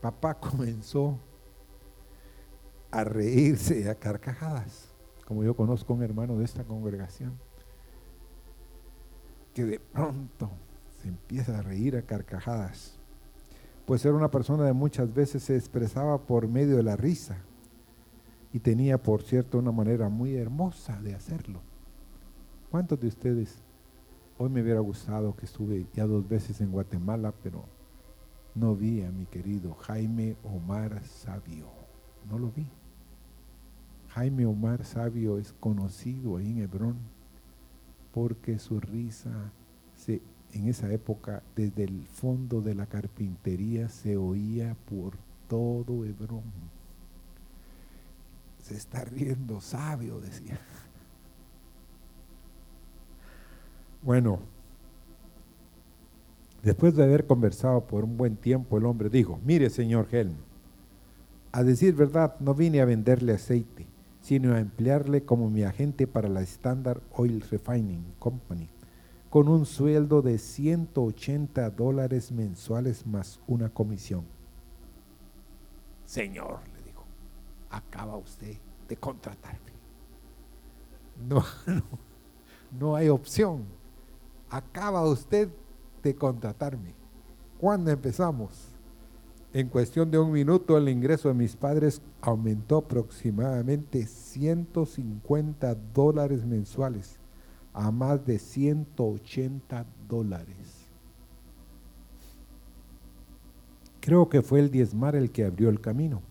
Papá 0.00 0.34
comenzó 0.40 1.18
a 2.90 3.04
reírse 3.04 3.88
a 3.88 3.94
carcajadas, 3.94 4.88
como 5.26 5.44
yo 5.44 5.54
conozco 5.54 5.92
a 5.92 5.96
un 5.96 6.02
hermano 6.02 6.38
de 6.38 6.44
esta 6.44 6.64
congregación, 6.64 7.38
que 9.54 9.64
de 9.64 9.78
pronto 9.78 10.50
se 11.02 11.08
empieza 11.08 11.58
a 11.58 11.62
reír 11.62 11.96
a 11.96 12.02
carcajadas. 12.02 12.97
Pues 13.88 14.04
era 14.04 14.14
una 14.14 14.30
persona 14.30 14.64
de 14.64 14.74
muchas 14.74 15.14
veces 15.14 15.44
se 15.44 15.56
expresaba 15.56 16.18
por 16.18 16.46
medio 16.46 16.76
de 16.76 16.82
la 16.82 16.94
risa 16.94 17.38
y 18.52 18.58
tenía, 18.58 19.02
por 19.02 19.22
cierto, 19.22 19.58
una 19.58 19.72
manera 19.72 20.10
muy 20.10 20.36
hermosa 20.36 21.00
de 21.00 21.14
hacerlo. 21.14 21.62
¿Cuántos 22.70 23.00
de 23.00 23.08
ustedes 23.08 23.62
hoy 24.36 24.50
me 24.50 24.60
hubiera 24.60 24.80
gustado 24.80 25.34
que 25.34 25.46
estuve 25.46 25.86
ya 25.94 26.04
dos 26.04 26.28
veces 26.28 26.60
en 26.60 26.70
Guatemala, 26.70 27.32
pero 27.42 27.64
no 28.54 28.76
vi 28.76 29.04
a 29.04 29.10
mi 29.10 29.24
querido 29.24 29.72
Jaime 29.72 30.36
Omar 30.44 31.02
Sabio? 31.06 31.68
No 32.30 32.38
lo 32.38 32.50
vi. 32.50 32.66
Jaime 34.08 34.44
Omar 34.44 34.84
Sabio 34.84 35.38
es 35.38 35.54
conocido 35.54 36.36
ahí 36.36 36.50
en 36.50 36.58
Hebrón 36.58 36.98
porque 38.12 38.58
su 38.58 38.80
risa 38.80 39.50
en 40.52 40.68
esa 40.68 40.92
época 40.92 41.42
desde 41.56 41.84
el 41.84 42.06
fondo 42.06 42.60
de 42.60 42.74
la 42.74 42.86
carpintería 42.86 43.88
se 43.88 44.16
oía 44.16 44.76
por 44.88 45.14
todo 45.48 46.04
Hebrón. 46.04 46.42
Se 48.62 48.76
está 48.76 49.04
riendo 49.04 49.60
sabio, 49.60 50.20
decía. 50.20 50.58
Bueno, 54.02 54.40
después 56.62 56.94
de 56.94 57.04
haber 57.04 57.26
conversado 57.26 57.86
por 57.86 58.04
un 58.04 58.16
buen 58.16 58.36
tiempo, 58.36 58.78
el 58.78 58.86
hombre 58.86 59.10
dijo, 59.10 59.40
mire 59.44 59.70
señor 59.70 60.08
Helm, 60.12 60.36
a 61.50 61.62
decir 61.62 61.94
verdad, 61.94 62.36
no 62.40 62.54
vine 62.54 62.80
a 62.80 62.84
venderle 62.84 63.32
aceite, 63.32 63.86
sino 64.20 64.54
a 64.54 64.60
emplearle 64.60 65.24
como 65.24 65.50
mi 65.50 65.62
agente 65.62 66.06
para 66.06 66.28
la 66.28 66.42
Standard 66.42 67.00
Oil 67.12 67.40
Refining 67.40 68.04
Company 68.18 68.68
con 69.30 69.48
un 69.48 69.66
sueldo 69.66 70.22
de 70.22 70.38
180 70.38 71.70
dólares 71.70 72.32
mensuales 72.32 73.06
más 73.06 73.40
una 73.46 73.68
comisión. 73.68 74.24
Señor, 76.06 76.60
le 76.74 76.82
dijo, 76.82 77.04
acaba 77.70 78.16
usted 78.16 78.56
de 78.88 78.96
contratarme. 78.96 79.72
No, 81.28 81.44
no, 81.66 81.82
no 82.78 82.96
hay 82.96 83.08
opción. 83.08 83.64
Acaba 84.48 85.04
usted 85.04 85.50
de 86.02 86.14
contratarme. 86.14 86.94
¿Cuándo 87.58 87.90
empezamos? 87.90 88.68
En 89.52 89.68
cuestión 89.68 90.10
de 90.10 90.18
un 90.18 90.30
minuto 90.30 90.78
el 90.78 90.88
ingreso 90.88 91.28
de 91.28 91.34
mis 91.34 91.56
padres 91.56 92.00
aumentó 92.20 92.78
aproximadamente 92.78 94.06
150 94.06 95.74
dólares 95.92 96.46
mensuales 96.46 97.18
a 97.72 97.90
más 97.90 98.24
de 98.26 98.38
180 98.38 99.86
dólares. 100.08 100.86
Creo 104.00 104.28
que 104.28 104.42
fue 104.42 104.60
el 104.60 104.70
diezmar 104.70 105.16
el 105.16 105.30
que 105.30 105.44
abrió 105.44 105.68
el 105.68 105.80
camino. 105.80 106.22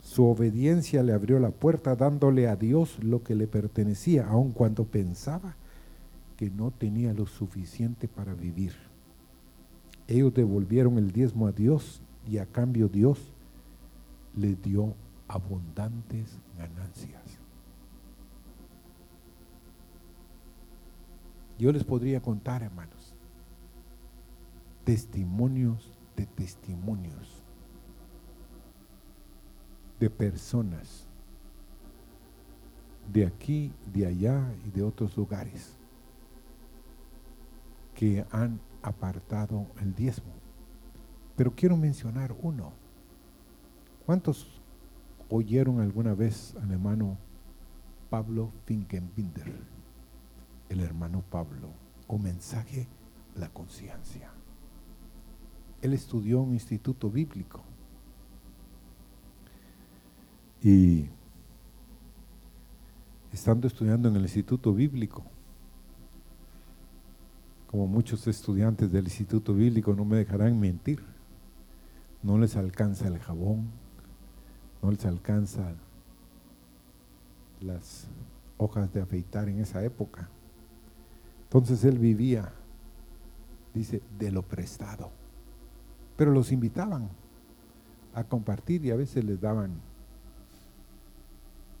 Su 0.00 0.24
obediencia 0.26 1.02
le 1.02 1.12
abrió 1.12 1.38
la 1.38 1.50
puerta 1.50 1.96
dándole 1.96 2.48
a 2.48 2.56
Dios 2.56 2.98
lo 3.02 3.22
que 3.22 3.34
le 3.34 3.46
pertenecía, 3.46 4.26
aun 4.26 4.52
cuando 4.52 4.84
pensaba 4.84 5.56
que 6.36 6.50
no 6.50 6.70
tenía 6.70 7.12
lo 7.12 7.26
suficiente 7.26 8.08
para 8.08 8.34
vivir. 8.34 8.72
Ellos 10.08 10.34
devolvieron 10.34 10.98
el 10.98 11.12
diezmo 11.12 11.46
a 11.46 11.52
Dios 11.52 12.02
y 12.28 12.38
a 12.38 12.46
cambio 12.46 12.88
Dios 12.88 13.32
les 14.36 14.60
dio 14.60 14.94
abundantes 15.28 16.38
ganancias. 16.58 17.41
Yo 21.58 21.72
les 21.72 21.84
podría 21.84 22.20
contar, 22.20 22.62
hermanos, 22.62 23.14
testimonios 24.84 25.92
de 26.16 26.26
testimonios 26.26 27.42
de 29.98 30.10
personas 30.10 31.06
de 33.12 33.26
aquí, 33.26 33.72
de 33.92 34.06
allá 34.06 34.52
y 34.66 34.70
de 34.70 34.82
otros 34.82 35.16
lugares 35.16 35.76
que 37.94 38.24
han 38.30 38.58
apartado 38.82 39.66
el 39.80 39.94
diezmo. 39.94 40.32
Pero 41.36 41.54
quiero 41.54 41.76
mencionar 41.76 42.34
uno. 42.42 42.72
¿Cuántos 44.04 44.60
oyeron 45.28 45.80
alguna 45.80 46.14
vez 46.14 46.54
al 46.60 46.72
hermano 46.72 47.16
Pablo 48.10 48.50
Finkenbinder? 48.64 49.71
El 50.72 50.80
hermano 50.80 51.22
Pablo, 51.28 51.68
o 52.06 52.16
mensaje 52.16 52.88
la 53.36 53.50
conciencia. 53.50 54.30
Él 55.82 55.92
estudió 55.92 56.40
un 56.40 56.54
instituto 56.54 57.10
bíblico 57.10 57.62
y 60.62 61.10
estando 63.30 63.66
estudiando 63.66 64.08
en 64.08 64.16
el 64.16 64.22
instituto 64.22 64.72
bíblico, 64.72 65.22
como 67.66 67.86
muchos 67.86 68.26
estudiantes 68.26 68.90
del 68.90 69.04
instituto 69.04 69.52
bíblico 69.52 69.92
no 69.92 70.06
me 70.06 70.16
dejarán 70.16 70.58
mentir, 70.58 71.02
no 72.22 72.38
les 72.38 72.56
alcanza 72.56 73.08
el 73.08 73.18
jabón, 73.18 73.68
no 74.82 74.90
les 74.90 75.04
alcanza 75.04 75.74
las 77.60 78.06
hojas 78.56 78.90
de 78.94 79.02
afeitar 79.02 79.50
en 79.50 79.60
esa 79.60 79.84
época. 79.84 80.30
Entonces 81.54 81.84
él 81.84 81.98
vivía, 81.98 82.50
dice, 83.74 84.00
de 84.18 84.30
lo 84.32 84.40
prestado. 84.40 85.10
Pero 86.16 86.30
los 86.30 86.50
invitaban 86.50 87.10
a 88.14 88.24
compartir 88.24 88.82
y 88.86 88.90
a 88.90 88.96
veces 88.96 89.22
les 89.22 89.38
daban, 89.38 89.74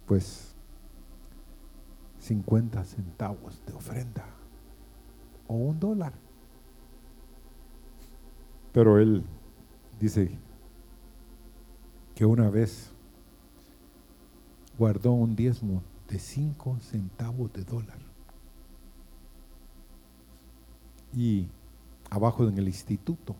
pues, 0.06 0.54
50 2.18 2.84
centavos 2.84 3.62
de 3.64 3.72
ofrenda 3.72 4.26
o 5.48 5.54
un 5.54 5.80
dólar. 5.80 6.12
Pero 8.74 8.98
él 8.98 9.24
dice 9.98 10.36
que 12.14 12.26
una 12.26 12.50
vez 12.50 12.90
guardó 14.76 15.12
un 15.12 15.34
diezmo 15.34 15.82
de 16.08 16.18
5 16.18 16.78
centavos 16.80 17.50
de 17.54 17.64
dólar. 17.64 18.11
Y 21.14 21.48
abajo 22.10 22.48
en 22.48 22.56
el 22.56 22.68
instituto 22.68 23.36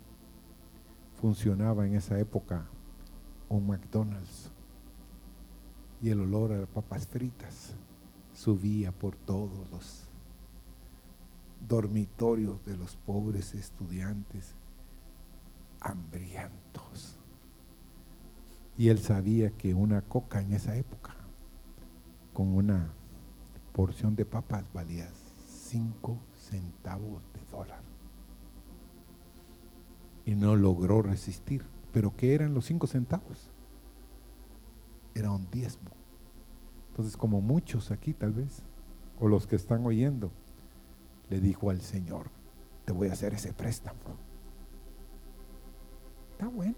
funcionaba 1.20 1.86
en 1.86 1.94
esa 1.94 2.18
época 2.18 2.66
un 3.48 3.66
McDonald's 3.66 4.50
y 6.02 6.10
el 6.10 6.20
olor 6.20 6.52
a 6.52 6.66
papas 6.66 7.06
fritas 7.06 7.74
subía 8.34 8.92
por 8.92 9.14
todos 9.14 9.70
los 9.70 10.08
dormitorios 11.68 12.64
de 12.64 12.76
los 12.76 12.96
pobres 12.96 13.54
estudiantes 13.54 14.54
hambrientos. 15.80 17.18
Y 18.76 18.88
él 18.88 18.98
sabía 18.98 19.50
que 19.50 19.74
una 19.74 20.02
coca 20.02 20.40
en 20.40 20.52
esa 20.54 20.76
época, 20.76 21.14
con 22.32 22.48
una 22.48 22.92
porción 23.72 24.16
de 24.16 24.24
papas, 24.24 24.64
valía 24.72 25.08
cinco 25.46 26.18
centavos 26.42 27.22
de 27.32 27.40
dólar. 27.50 27.82
Y 30.24 30.34
no 30.34 30.56
logró 30.56 31.02
resistir. 31.02 31.64
¿Pero 31.92 32.14
qué 32.16 32.34
eran 32.34 32.54
los 32.54 32.66
cinco 32.66 32.86
centavos? 32.86 33.50
Era 35.14 35.30
un 35.30 35.50
diezmo. 35.50 35.90
Entonces, 36.90 37.16
como 37.16 37.40
muchos 37.40 37.90
aquí 37.90 38.12
tal 38.14 38.32
vez, 38.32 38.62
o 39.18 39.28
los 39.28 39.46
que 39.46 39.56
están 39.56 39.84
oyendo, 39.86 40.30
le 41.30 41.40
dijo 41.40 41.70
al 41.70 41.80
Señor, 41.80 42.30
te 42.84 42.92
voy 42.92 43.08
a 43.08 43.12
hacer 43.12 43.34
ese 43.34 43.52
préstamo. 43.52 43.98
Está 46.32 46.48
bueno. 46.48 46.76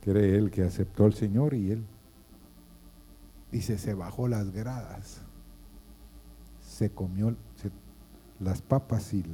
Cree 0.00 0.36
él 0.36 0.50
que 0.50 0.62
aceptó 0.62 1.04
al 1.04 1.14
Señor 1.14 1.54
y 1.54 1.70
él 1.70 1.86
dice, 3.52 3.78
se 3.78 3.94
bajó 3.94 4.26
las 4.26 4.50
gradas, 4.50 5.22
se 6.82 6.90
comió 6.90 7.36
las 8.40 8.60
papas 8.60 9.14
y, 9.14 9.24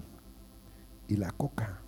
y 1.09 1.17
la 1.17 1.31
coca. 1.31 1.81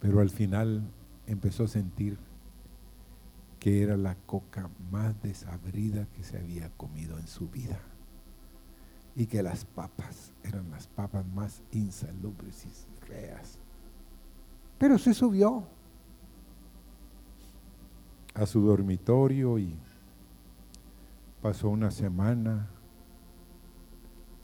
Pero 0.00 0.20
al 0.20 0.28
final 0.28 0.82
empezó 1.26 1.64
a 1.64 1.68
sentir 1.68 2.18
que 3.58 3.82
era 3.82 3.96
la 3.96 4.16
coca 4.16 4.68
más 4.90 5.22
desabrida 5.22 6.04
que 6.14 6.22
se 6.24 6.36
había 6.36 6.68
comido 6.76 7.18
en 7.18 7.26
su 7.26 7.48
vida 7.48 7.80
y 9.16 9.24
que 9.24 9.42
las 9.42 9.64
papas 9.64 10.34
eran 10.42 10.70
las 10.70 10.88
papas 10.88 11.24
más 11.28 11.62
insalubres 11.70 12.66
y 12.66 13.06
feas. 13.06 13.58
Pero 14.76 14.98
se 14.98 15.14
subió 15.14 15.64
a 18.34 18.44
su 18.44 18.60
dormitorio 18.60 19.58
y 19.58 19.74
pasó 21.42 21.70
una 21.70 21.90
semana. 21.90 22.68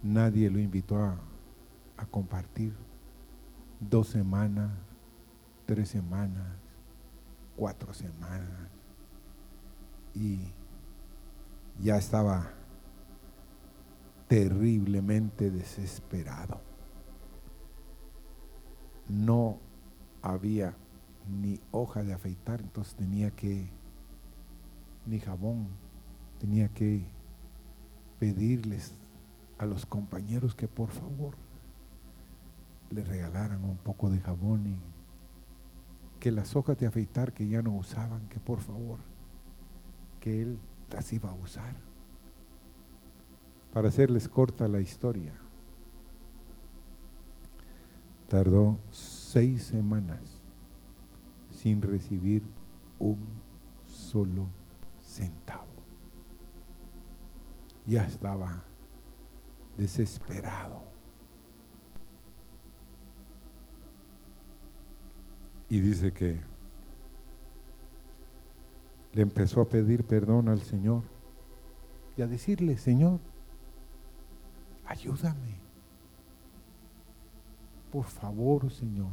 Nadie 0.03 0.51
lo 0.51 0.59
invitó 0.59 0.97
a, 1.03 1.19
compartir. 2.11 2.75
Dos 3.81 4.09
semanas, 4.09 4.71
tres 5.67 5.89
semanas, 5.89 6.47
cuatro 7.57 7.93
semanas. 7.93 8.71
Y 10.15 10.53
ya 11.81 11.97
estaba 11.97 12.51
terriblemente 14.29 15.51
desesperado. 15.51 16.61
No 19.09 19.59
había 20.23 20.75
ni 21.29 21.61
hoja 21.71 22.03
de 22.03 22.13
afeitar, 22.13 22.61
entonces 22.61 22.95
tenía 22.95 23.31
que, 23.31 23.71
ni 25.07 25.19
jabón, 25.19 25.69
tenía 26.39 26.69
que 26.69 27.07
pedirles 28.19 28.95
a 29.59 29.67
los 29.67 29.87
compañeros 29.87 30.55
que 30.55 30.69
por 30.69 30.91
favor 30.91 31.35
le 32.91 33.05
regalaran 33.05 33.65
un 33.65 33.77
poco 33.77 34.09
de 34.09 34.21
jabón 34.21 34.67
y 34.67 34.81
que 36.21 36.33
las 36.33 36.57
hojas 36.57 36.79
de 36.79 36.87
afeitar 36.87 37.33
que 37.33 37.49
ya 37.49 37.63
no 37.63 37.77
usaban, 37.77 38.29
que 38.29 38.41
por 38.41 38.61
favor, 38.61 38.99
que 40.21 40.43
él 40.43 40.59
las 40.91 41.13
iba 41.13 41.31
a 41.31 41.35
usar 41.35 41.75
para 43.73 43.89
hacerles 43.89 44.29
corta 44.29 44.67
la 44.67 44.81
historia, 44.81 45.35
tardó 48.29 48.79
seis 48.91 49.65
semanas 49.65 50.41
sin 51.51 51.83
recibir 51.83 52.43
un 52.99 53.19
solo 53.87 54.47
centavo. 55.03 55.67
Ya 57.87 58.05
estaba 58.05 58.65
desesperado. 59.79 60.83
Y 65.71 65.81
dice 65.81 66.13
que 66.13 66.41
le 69.13 69.23
empezó 69.23 69.61
a 69.61 69.69
pedir 69.69 70.05
perdón 70.05 70.49
al 70.49 70.61
Señor 70.61 71.03
y 72.17 72.23
a 72.23 72.27
decirle, 72.27 72.77
Señor, 72.77 73.21
ayúdame. 74.87 75.59
Por 77.93 78.05
favor, 78.05 78.71
Señor, 78.71 79.13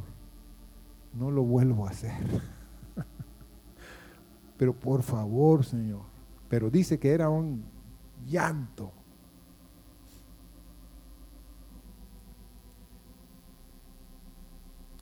no 1.14 1.30
lo 1.30 1.42
vuelvo 1.42 1.86
a 1.86 1.90
hacer. 1.90 2.12
Pero 4.58 4.74
por 4.74 5.02
favor, 5.02 5.64
Señor. 5.64 6.02
Pero 6.48 6.70
dice 6.70 6.98
que 6.98 7.12
era 7.12 7.30
un 7.30 7.64
llanto. 8.26 8.92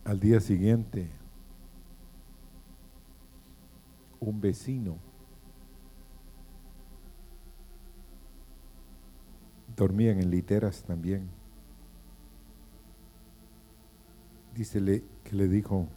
Al 0.04 0.20
día 0.20 0.38
siguiente, 0.38 1.08
un 4.20 4.38
vecino 4.38 4.98
dormían 9.74 10.20
en 10.20 10.30
literas 10.30 10.82
también. 10.82 11.30
Dícele 14.54 15.02
que 15.24 15.34
le 15.36 15.48
dijo, 15.48 15.88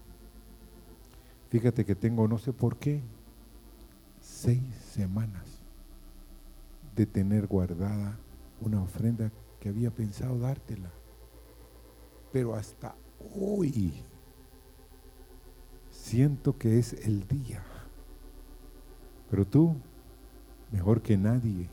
fíjate 1.49 1.85
que 1.85 1.95
tengo 1.95 2.29
no 2.29 2.37
sé 2.37 2.53
por 2.53 2.77
qué, 2.77 3.01
seis 4.21 4.63
semanas 4.75 5.61
de 6.95 7.05
tener 7.05 7.45
guardada 7.45 8.17
una 8.61 8.81
ofrenda 8.81 9.31
que 9.59 9.69
había 9.69 9.91
pensado 9.91 10.39
dártela. 10.39 10.91
Pero 12.31 12.55
hasta 12.55 12.95
hoy 13.35 14.03
siento 15.91 16.57
que 16.57 16.79
es 16.79 16.93
el 17.05 17.27
día. 17.27 17.63
Pero 19.29 19.45
tú 19.45 19.75
mejor 20.71 21.01
que 21.01 21.17
nadie. 21.17 21.69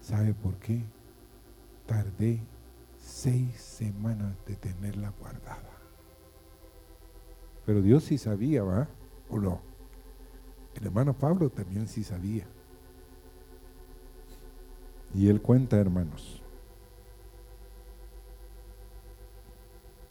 ¿Sabe 0.00 0.34
por 0.34 0.56
qué? 0.56 0.82
Tardé 1.86 2.40
seis 2.98 3.54
semanas 3.60 4.34
de 4.46 4.56
tenerla 4.56 5.12
guardada. 5.18 5.70
Pero 7.66 7.82
Dios 7.82 8.04
sí 8.04 8.18
sabía, 8.18 8.62
¿va? 8.62 8.88
¿O 9.28 9.38
no? 9.38 9.60
El 10.74 10.86
hermano 10.86 11.12
Pablo 11.12 11.50
también 11.50 11.86
sí 11.86 12.02
sabía. 12.02 12.46
Y 15.14 15.28
él 15.28 15.42
cuenta, 15.42 15.76
hermanos, 15.76 16.39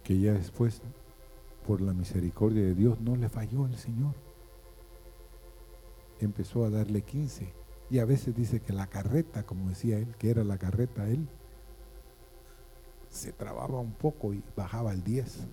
que 0.10 0.20
ya 0.20 0.34
después, 0.34 0.82
por 1.68 1.82
la 1.82 1.94
misericordia 1.94 2.64
de 2.64 2.74
Dios, 2.74 3.00
no 3.00 3.16
le 3.16 3.30
falló 3.30 3.66
al 3.66 3.76
Señor. 3.76 4.16
Empezó 6.20 6.66
a 6.66 6.72
darle 6.72 7.04
15. 7.04 7.54
Y 7.92 8.00
a 8.00 8.06
veces 8.06 8.36
dice 8.36 8.60
que 8.60 8.74
la 8.74 8.88
carreta, 8.88 9.44
como 9.44 9.70
decía 9.70 10.00
él, 10.00 10.16
que 10.18 10.32
era 10.32 10.44
la 10.44 10.58
carreta 10.58 11.08
él, 11.08 11.28
se 13.12 13.32
trababa 13.34 13.80
un 13.80 13.92
poco 13.92 14.34
y 14.34 14.42
bajaba 14.56 14.90
al 14.90 15.04
10. 15.04 15.46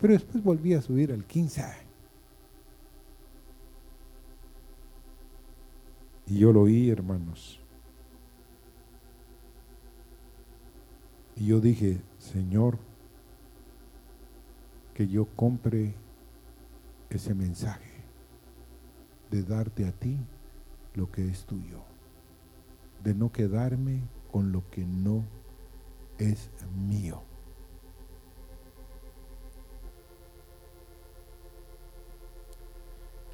Pero 0.00 0.14
después 0.14 0.42
volvía 0.42 0.78
a 0.78 0.82
subir 0.82 1.12
al 1.12 1.26
15. 1.26 1.62
Y 6.28 6.38
yo 6.38 6.54
lo 6.54 6.62
oí, 6.62 6.88
hermanos. 6.88 7.60
Y 11.36 11.48
yo 11.48 11.60
dije, 11.60 12.00
Señor, 12.16 12.87
que 14.98 15.06
yo 15.06 15.26
compre 15.36 15.94
ese 17.08 17.32
mensaje 17.32 18.02
de 19.30 19.44
darte 19.44 19.86
a 19.86 19.92
ti 19.92 20.18
lo 20.96 21.08
que 21.08 21.28
es 21.28 21.44
tuyo, 21.44 21.84
de 23.04 23.14
no 23.14 23.30
quedarme 23.30 24.02
con 24.32 24.50
lo 24.50 24.68
que 24.70 24.84
no 24.84 25.22
es 26.18 26.50
mío. 26.74 27.22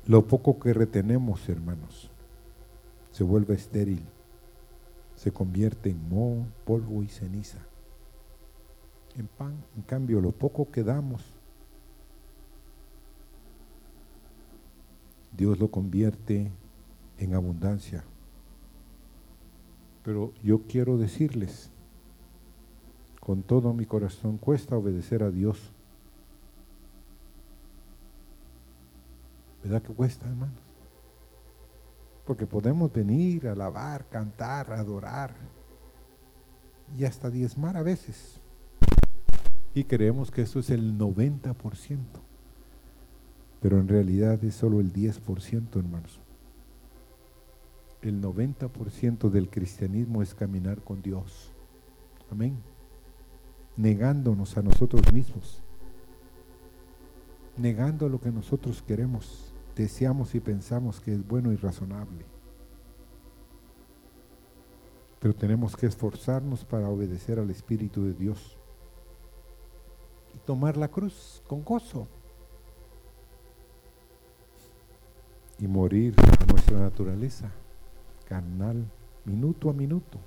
Lo 0.04 0.26
poco 0.26 0.58
que 0.58 0.74
retenemos, 0.74 1.48
hermanos, 1.48 2.10
se 3.10 3.24
vuelve 3.24 3.54
estéril, 3.54 4.04
se 5.16 5.32
convierte 5.32 5.88
en 5.88 6.10
moho, 6.10 6.46
polvo 6.66 7.02
y 7.02 7.08
ceniza. 7.08 7.60
En 9.16 9.28
pan, 9.28 9.64
en 9.76 9.82
cambio, 9.84 10.20
lo 10.20 10.32
poco 10.32 10.70
que 10.70 10.82
damos, 10.82 11.33
Dios 15.36 15.58
lo 15.58 15.70
convierte 15.70 16.50
en 17.18 17.34
abundancia. 17.34 18.04
Pero 20.02 20.32
yo 20.42 20.62
quiero 20.68 20.98
decirles, 20.98 21.70
con 23.20 23.42
todo 23.42 23.72
mi 23.72 23.86
corazón 23.86 24.36
cuesta 24.36 24.76
obedecer 24.76 25.22
a 25.22 25.30
Dios. 25.30 25.72
¿Verdad 29.62 29.82
que 29.82 29.94
cuesta, 29.94 30.28
hermanos? 30.28 30.60
Porque 32.26 32.46
podemos 32.46 32.92
venir, 32.92 33.48
alabar, 33.48 34.06
cantar, 34.08 34.72
adorar 34.72 35.34
y 36.98 37.04
hasta 37.04 37.30
diezmar 37.30 37.76
a 37.76 37.82
veces. 37.82 38.40
Y 39.74 39.84
creemos 39.84 40.30
que 40.30 40.42
eso 40.42 40.60
es 40.60 40.70
el 40.70 40.98
90%. 40.98 41.98
Pero 43.64 43.80
en 43.80 43.88
realidad 43.88 44.44
es 44.44 44.54
solo 44.54 44.78
el 44.78 44.92
10%, 44.92 45.76
hermanos. 45.76 46.20
El 48.00 48.22
90% 48.22 49.28
del 49.28 49.50
cristianismo 49.50 50.22
es 50.22 50.36
caminar 50.36 50.82
con 50.82 51.02
Dios. 51.02 51.50
Amén 52.30 52.54
negándonos 53.76 54.56
a 54.56 54.62
nosotros 54.62 55.12
mismos, 55.12 55.62
negando 57.56 58.08
lo 58.08 58.20
que 58.20 58.30
nosotros 58.30 58.82
queremos, 58.82 59.52
deseamos 59.74 60.34
y 60.34 60.40
pensamos 60.40 61.00
que 61.00 61.12
es 61.12 61.26
bueno 61.26 61.52
y 61.52 61.56
razonable. 61.56 62.24
Pero 65.18 65.34
tenemos 65.34 65.74
que 65.74 65.86
esforzarnos 65.86 66.64
para 66.64 66.88
obedecer 66.88 67.38
al 67.38 67.50
Espíritu 67.50 68.04
de 68.04 68.12
Dios 68.12 68.58
y 70.34 70.38
tomar 70.38 70.76
la 70.76 70.88
cruz 70.88 71.42
con 71.46 71.64
gozo 71.64 72.06
y 75.58 75.66
morir 75.66 76.14
a 76.18 76.52
nuestra 76.52 76.78
naturaleza 76.78 77.50
carnal 78.28 78.84
minuto 79.24 79.70
a 79.70 79.72
minuto. 79.72 80.18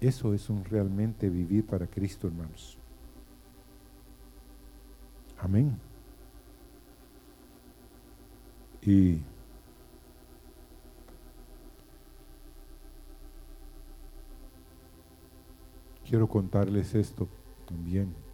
Eso 0.00 0.32
es 0.32 0.48
un 0.48 0.64
realmente 0.64 1.28
vivir 1.28 1.66
para 1.66 1.86
Cristo, 1.86 2.28
hermanos. 2.28 2.78
Amén. 5.38 5.76
Y 8.82 9.20
quiero 16.08 16.28
contarles 16.28 16.94
esto 16.94 17.28
también. 17.66 18.27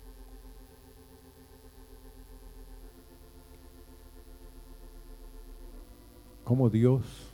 Como 6.44 6.68
Dios 6.68 7.32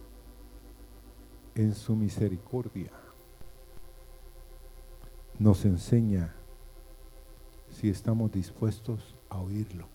en 1.56 1.74
su 1.74 1.96
misericordia 1.96 2.92
nos 5.38 5.64
enseña 5.64 6.32
si 7.70 7.88
estamos 7.88 8.30
dispuestos 8.30 9.16
a 9.28 9.38
oírlo. 9.40 9.88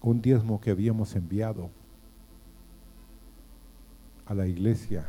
Un 0.00 0.22
diezmo 0.22 0.60
que 0.60 0.70
habíamos 0.70 1.14
enviado 1.16 1.70
a 4.26 4.34
la 4.34 4.46
iglesia 4.46 5.06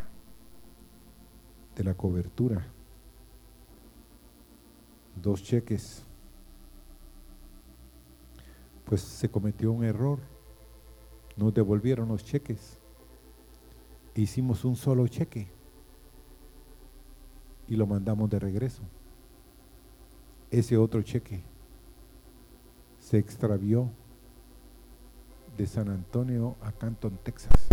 de 1.76 1.84
la 1.84 1.93
cobertura, 1.93 2.65
dos 5.15 5.41
cheques, 5.41 6.06
pues 8.93 9.01
se 9.01 9.27
cometió 9.27 9.71
un 9.71 9.84
error, 9.84 10.19
nos 11.36 11.51
devolvieron 11.51 12.10
los 12.10 12.23
cheques, 12.23 12.77
hicimos 14.13 14.65
un 14.65 14.75
solo 14.75 15.08
cheque 15.08 15.47
y 17.67 17.75
lo 17.75 17.88
mandamos 17.88 18.29
de 18.29 18.38
regreso. 18.38 18.84
Ese 20.51 20.77
otro 20.77 21.01
cheque 21.01 21.41
se 22.99 23.17
extravió 23.17 23.89
de 25.58 25.65
San 25.65 25.89
Antonio 25.89 26.56
a 26.62 26.71
Canton, 26.71 27.17
Texas. 27.23 27.67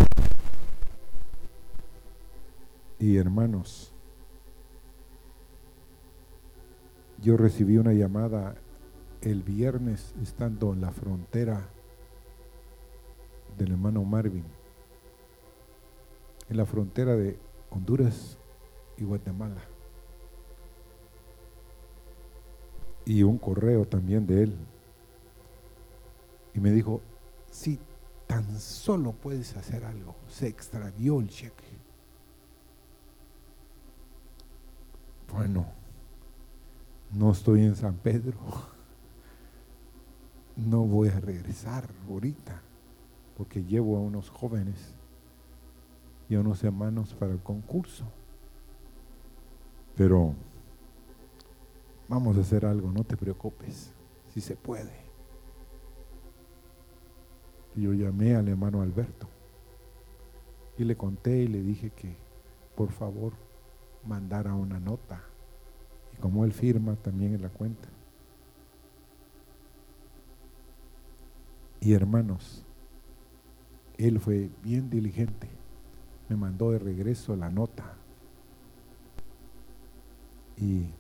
Y 2.99 3.19
hermanos, 3.19 3.93
yo 7.21 7.37
recibí 7.37 7.77
una 7.77 7.93
llamada 7.93 8.55
el 9.23 9.43
viernes 9.43 10.15
estando 10.23 10.73
en 10.73 10.81
la 10.81 10.91
frontera 10.91 11.69
del 13.59 13.73
hermano 13.73 14.05
Marvin, 14.05 14.45
en 16.49 16.57
la 16.57 16.67
frontera 16.67 17.15
de 17.17 17.39
Honduras 17.71 18.39
y 18.97 19.05
Guatemala. 19.05 19.61
y 23.11 23.25
un 23.25 23.39
correo 23.39 23.87
también 23.87 24.25
de 24.25 24.45
él. 24.45 24.57
Y 26.55 26.61
me 26.61 26.71
dijo, 26.71 27.01
si 27.51 27.79
tan 28.29 28.61
solo 28.61 29.13
puedes 29.13 29.57
hacer 29.57 29.85
algo, 29.85 30.15
se 30.29 30.47
extravió 30.47 31.19
el 31.19 31.29
cheque. 31.29 31.79
Bueno, 35.33 35.67
no 37.13 37.33
estoy 37.33 37.63
en 37.63 37.75
San 37.75 37.95
Pedro. 37.97 38.39
No 40.67 40.85
voy 40.85 41.09
a 41.09 41.19
regresar 41.19 41.89
ahorita, 42.09 42.61
porque 43.37 43.65
llevo 43.65 43.97
a 43.97 44.01
unos 44.01 44.29
jóvenes 44.29 44.95
y 46.29 46.35
a 46.35 46.41
unos 46.41 46.63
hermanos 46.63 47.15
para 47.15 47.33
el 47.33 47.41
concurso. 47.41 48.05
Pero 49.97 50.35
vamos 52.09 52.37
a 52.37 52.41
hacer 52.41 52.67
algo, 52.67 52.93
no 52.93 53.05
te 53.05 53.17
preocupes, 53.17 53.93
si 54.35 54.41
se 54.41 54.57
puede. 54.57 55.09
yo 57.77 57.95
llamé 57.95 58.35
al 58.35 58.49
hermano 58.49 58.83
Alberto 58.83 59.27
y 60.77 60.85
le 60.85 60.97
conté 60.97 61.39
y 61.39 61.47
le 61.47 61.63
dije 61.63 61.91
que 61.91 62.15
por 62.77 62.91
favor 62.91 63.33
mandara 64.05 64.55
una 64.55 64.79
nota. 64.79 65.23
Y 66.13 66.17
como 66.17 66.45
él 66.45 66.53
firma 66.53 66.97
también 66.97 67.35
en 67.35 67.43
la 67.43 67.49
cuenta. 67.49 67.89
Y 71.81 71.95
hermanos, 71.95 72.65
él 73.97 74.21
fue 74.21 74.51
bien 74.63 74.91
diligente. 74.91 75.49
Me 76.29 76.37
mandó 76.37 76.71
de 76.73 76.79
regreso 76.79 77.35
la 77.37 77.51
nota. 77.51 77.95
Y 80.57 80.91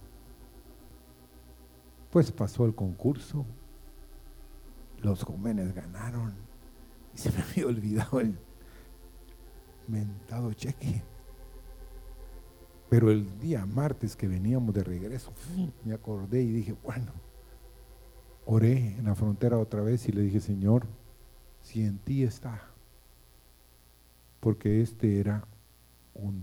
pues 2.10 2.32
pasó 2.32 2.64
el 2.64 2.74
concurso. 2.74 3.44
Los 5.02 5.22
jóvenes 5.22 5.74
ganaron. 5.74 6.34
Y 7.14 7.18
se 7.18 7.30
me 7.30 7.42
había 7.42 7.66
olvidado 7.66 8.20
el 8.20 8.38
mentado 9.86 10.52
cheque. 10.54 11.02
Pero 12.88 13.10
el 13.10 13.38
día 13.38 13.64
martes 13.66 14.16
que 14.16 14.26
veníamos 14.26 14.74
de 14.74 14.82
regreso, 14.82 15.32
me 15.84 15.94
acordé 15.94 16.42
y 16.42 16.50
dije, 16.50 16.74
bueno, 16.82 17.12
oré 18.53 18.96
en 18.98 19.05
la 19.05 19.14
frontera 19.14 19.59
otra 19.59 19.80
vez 19.80 20.09
y 20.09 20.12
le 20.12 20.22
dije, 20.22 20.40
Señor, 20.40 20.84
si 21.62 21.84
en 21.84 21.98
ti 21.98 22.24
está, 22.24 22.61
porque 24.40 24.82
este 24.82 25.20
era 25.20 25.46
un 26.14 26.42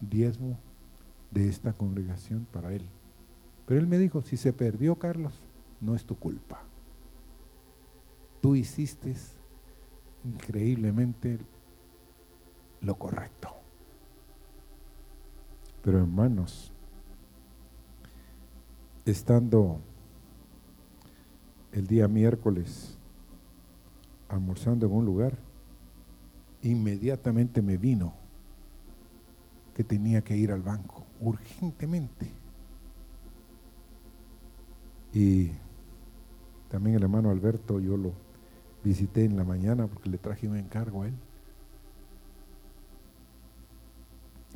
diezmo 0.00 0.58
de 1.30 1.48
esta 1.48 1.72
congregación 1.72 2.48
para 2.50 2.72
él. 2.72 2.84
Pero 3.64 3.78
él 3.78 3.86
me 3.86 3.96
dijo, 3.96 4.22
si 4.22 4.36
se 4.36 4.52
perdió 4.52 4.96
Carlos, 4.96 5.40
no 5.80 5.94
es 5.94 6.04
tu 6.04 6.18
culpa. 6.18 6.62
Tú 8.40 8.56
hiciste 8.56 9.14
increíblemente 10.24 11.38
lo 12.80 12.98
correcto. 12.98 13.50
Pero 15.80 15.98
hermanos, 15.98 16.72
estando 19.04 19.80
el 21.78 21.86
día 21.86 22.08
miércoles 22.08 22.98
almorzando 24.28 24.86
en 24.86 24.92
un 24.92 25.04
lugar, 25.04 25.38
inmediatamente 26.62 27.62
me 27.62 27.76
vino 27.76 28.14
que 29.74 29.84
tenía 29.84 30.22
que 30.22 30.36
ir 30.36 30.50
al 30.50 30.60
banco, 30.60 31.06
urgentemente. 31.20 32.32
Y 35.14 35.52
también 36.68 36.96
el 36.96 37.04
hermano 37.04 37.30
Alberto, 37.30 37.78
yo 37.78 37.96
lo 37.96 38.12
visité 38.82 39.24
en 39.24 39.36
la 39.36 39.44
mañana 39.44 39.86
porque 39.86 40.10
le 40.10 40.18
traje 40.18 40.48
un 40.48 40.56
encargo 40.56 41.04
a 41.04 41.06
él. 41.06 41.14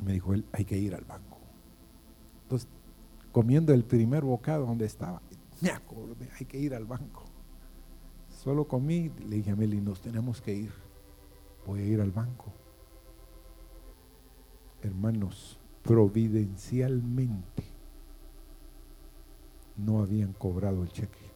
Me 0.05 0.11
dijo 0.11 0.33
él, 0.33 0.43
hay 0.51 0.65
que 0.65 0.77
ir 0.77 0.93
al 0.93 1.05
banco. 1.05 1.37
Entonces, 2.43 2.67
comiendo 3.31 3.73
el 3.73 3.85
primer 3.85 4.23
bocado 4.23 4.65
donde 4.65 4.85
estaba, 4.85 5.21
hay 5.71 6.45
que 6.45 6.57
ir 6.57 6.73
al 6.73 6.85
banco. 6.85 7.23
Solo 8.29 8.67
comí, 8.67 9.09
le 9.27 9.37
dije 9.37 9.51
a 9.51 9.55
Meli, 9.55 9.79
nos 9.79 10.01
tenemos 10.01 10.41
que 10.41 10.53
ir. 10.53 10.73
Voy 11.65 11.81
a 11.81 11.85
ir 11.85 12.01
al 12.01 12.11
banco. 12.11 12.51
Hermanos, 14.81 15.59
providencialmente 15.83 17.63
no 19.77 19.99
habían 19.99 20.33
cobrado 20.33 20.83
el 20.83 20.91
cheque. 20.91 21.31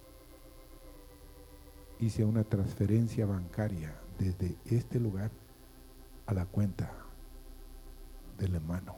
Hice 1.99 2.25
una 2.25 2.43
transferencia 2.43 3.25
bancaria 3.25 3.95
desde 4.19 4.57
este 4.65 4.99
lugar 4.99 5.31
a 6.25 6.33
la 6.33 6.45
cuenta 6.45 6.91
del 8.37 8.55
hermano. 8.55 8.95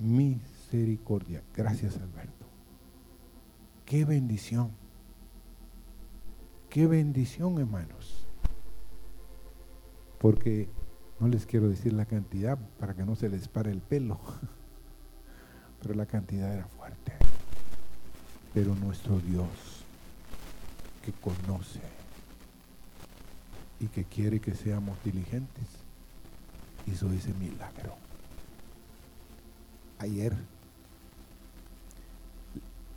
Misericordia. 0.00 1.42
Gracias 1.54 1.96
Alberto. 1.96 2.43
Qué 3.84 4.04
bendición. 4.04 4.70
Qué 6.70 6.86
bendición, 6.86 7.58
hermanos. 7.58 8.26
Porque 10.18 10.68
no 11.20 11.28
les 11.28 11.46
quiero 11.46 11.68
decir 11.68 11.92
la 11.92 12.06
cantidad 12.06 12.58
para 12.78 12.94
que 12.94 13.04
no 13.04 13.14
se 13.14 13.28
les 13.28 13.46
pare 13.48 13.70
el 13.70 13.80
pelo. 13.80 14.18
Pero 15.82 15.94
la 15.94 16.06
cantidad 16.06 16.52
era 16.52 16.66
fuerte. 16.66 17.12
Pero 18.54 18.74
nuestro 18.74 19.18
Dios, 19.20 19.84
que 21.04 21.12
conoce 21.12 21.80
y 23.80 23.86
que 23.88 24.04
quiere 24.04 24.40
que 24.40 24.54
seamos 24.54 24.96
diligentes, 25.04 25.66
hizo 26.86 27.10
ese 27.12 27.34
milagro. 27.34 27.96
Ayer 29.98 30.34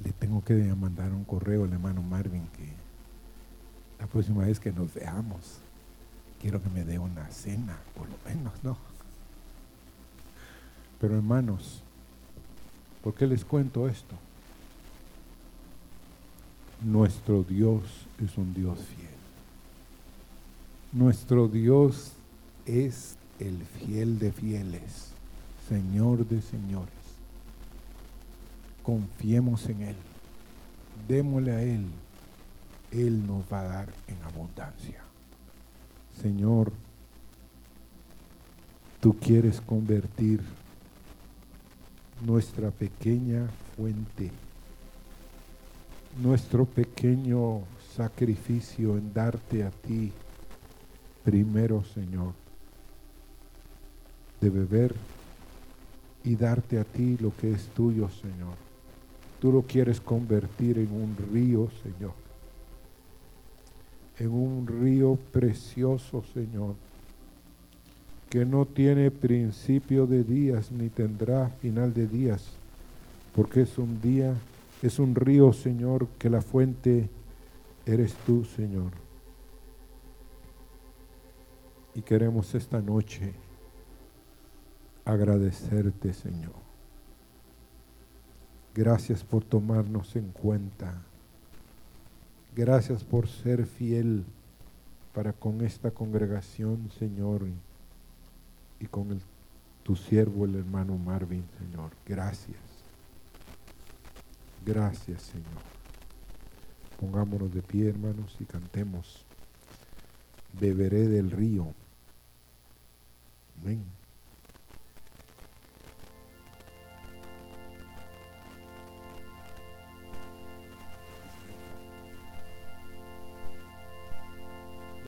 le 0.04 0.12
tengo 0.12 0.44
que 0.44 0.54
mandar 0.76 1.12
un 1.12 1.24
correo 1.24 1.64
al 1.64 1.74
hermano 1.74 2.02
Marvin 2.02 2.48
que 2.56 2.74
la 4.00 4.08
próxima 4.08 4.46
vez 4.46 4.60
que 4.60 4.72
nos 4.72 4.94
veamos, 4.94 5.60
quiero 6.40 6.62
que 6.62 6.70
me 6.70 6.84
dé 6.84 7.00
una 7.00 7.30
cena, 7.30 7.78
por 7.96 8.08
lo 8.08 8.16
menos, 8.26 8.54
¿no? 8.64 8.78
Pero 11.00 11.16
hermanos, 11.16 11.82
¿por 13.04 13.14
qué 13.14 13.26
les 13.28 13.44
cuento 13.44 13.88
esto? 13.88 14.16
Nuestro 16.84 17.44
Dios 17.44 17.84
es 18.24 18.38
un 18.38 18.54
Dios 18.54 18.80
fiel. 18.80 19.08
Nuestro 20.94 21.48
Dios 21.48 22.14
es 22.66 23.16
el 23.40 23.64
fiel 23.64 24.20
de 24.20 24.32
fieles, 24.32 25.12
Señor 25.68 26.28
de 26.28 26.42
señores. 26.42 26.97
Confiemos 28.88 29.68
en 29.68 29.82
Él, 29.82 29.96
démosle 31.10 31.52
a 31.52 31.62
Él, 31.62 31.86
Él 32.94 33.28
nos 33.28 33.44
va 33.52 33.60
a 33.60 33.64
dar 33.66 33.90
en 34.08 34.16
abundancia. 34.24 35.04
Señor, 36.22 36.72
tú 39.02 39.18
quieres 39.20 39.60
convertir 39.60 40.40
nuestra 42.26 42.72
pequeña 42.72 43.50
fuente, 43.76 44.32
nuestro 46.24 46.64
pequeño 46.64 47.64
sacrificio 47.94 48.98
en 48.98 49.14
darte 49.14 49.64
a 49.64 49.72
ti 49.72 50.14
primero, 51.26 51.84
Señor 51.94 52.48
de 54.40 54.50
beber 54.50 54.94
y 56.24 56.36
darte 56.36 56.80
a 56.80 56.84
ti 56.84 57.18
lo 57.20 57.36
que 57.36 57.52
es 57.52 57.68
tuyo, 57.70 58.10
Señor. 58.10 58.67
Tú 59.40 59.52
lo 59.52 59.62
quieres 59.62 60.02
convertir 60.02 60.80
en 60.80 60.92
un 60.92 61.16
río, 61.32 61.70
Señor. 61.84 62.14
En 64.18 64.32
un 64.32 64.66
río 64.66 65.18
precioso, 65.32 66.24
Señor, 66.34 66.76
que 68.30 68.46
no 68.46 68.66
tiene 68.66 69.12
principio 69.12 70.08
de 70.08 70.24
días 70.24 70.72
ni 70.72 70.90
tendrá 70.90 71.50
final 71.62 71.94
de 71.94 72.08
días, 72.08 72.46
porque 73.36 73.62
es 73.62 73.78
un 73.78 74.02
día, 74.02 74.34
es 74.82 74.98
un 74.98 75.14
río, 75.14 75.54
Señor, 75.54 76.08
que 76.18 76.30
la 76.30 76.42
fuente 76.42 77.10
eres 77.86 78.16
tú, 78.26 78.44
Señor. 78.44 78.92
Y 81.94 82.02
queremos 82.02 82.54
esta 82.56 82.82
noche 82.82 83.34
agradecerte, 85.06 86.14
Señor. 86.14 86.67
Gracias 88.78 89.24
por 89.24 89.44
tomarnos 89.44 90.16
en 90.16 90.30
cuenta. 90.30 91.02
Gracias 92.56 93.04
por 93.04 93.28
ser 93.28 93.66
fiel 93.66 94.24
para 95.16 95.34
con 95.34 95.66
esta 95.66 95.90
congregación, 95.90 96.92
Señor, 97.00 97.48
y 98.80 98.86
con 98.86 99.20
tu 99.82 99.96
siervo, 99.96 100.46
el 100.46 100.54
hermano 100.54 100.96
Marvin, 100.96 101.44
Señor. 101.58 101.90
Gracias. 102.06 102.60
Gracias, 104.64 105.24
Señor. 105.24 105.64
Pongámonos 107.00 107.52
de 107.52 107.64
pie, 107.64 107.90
hermanos, 107.90 108.38
y 108.40 108.46
cantemos. 108.46 109.26
Beberé 110.54 111.08
del 111.08 111.32
río. 111.32 111.74
Amén. 113.60 113.97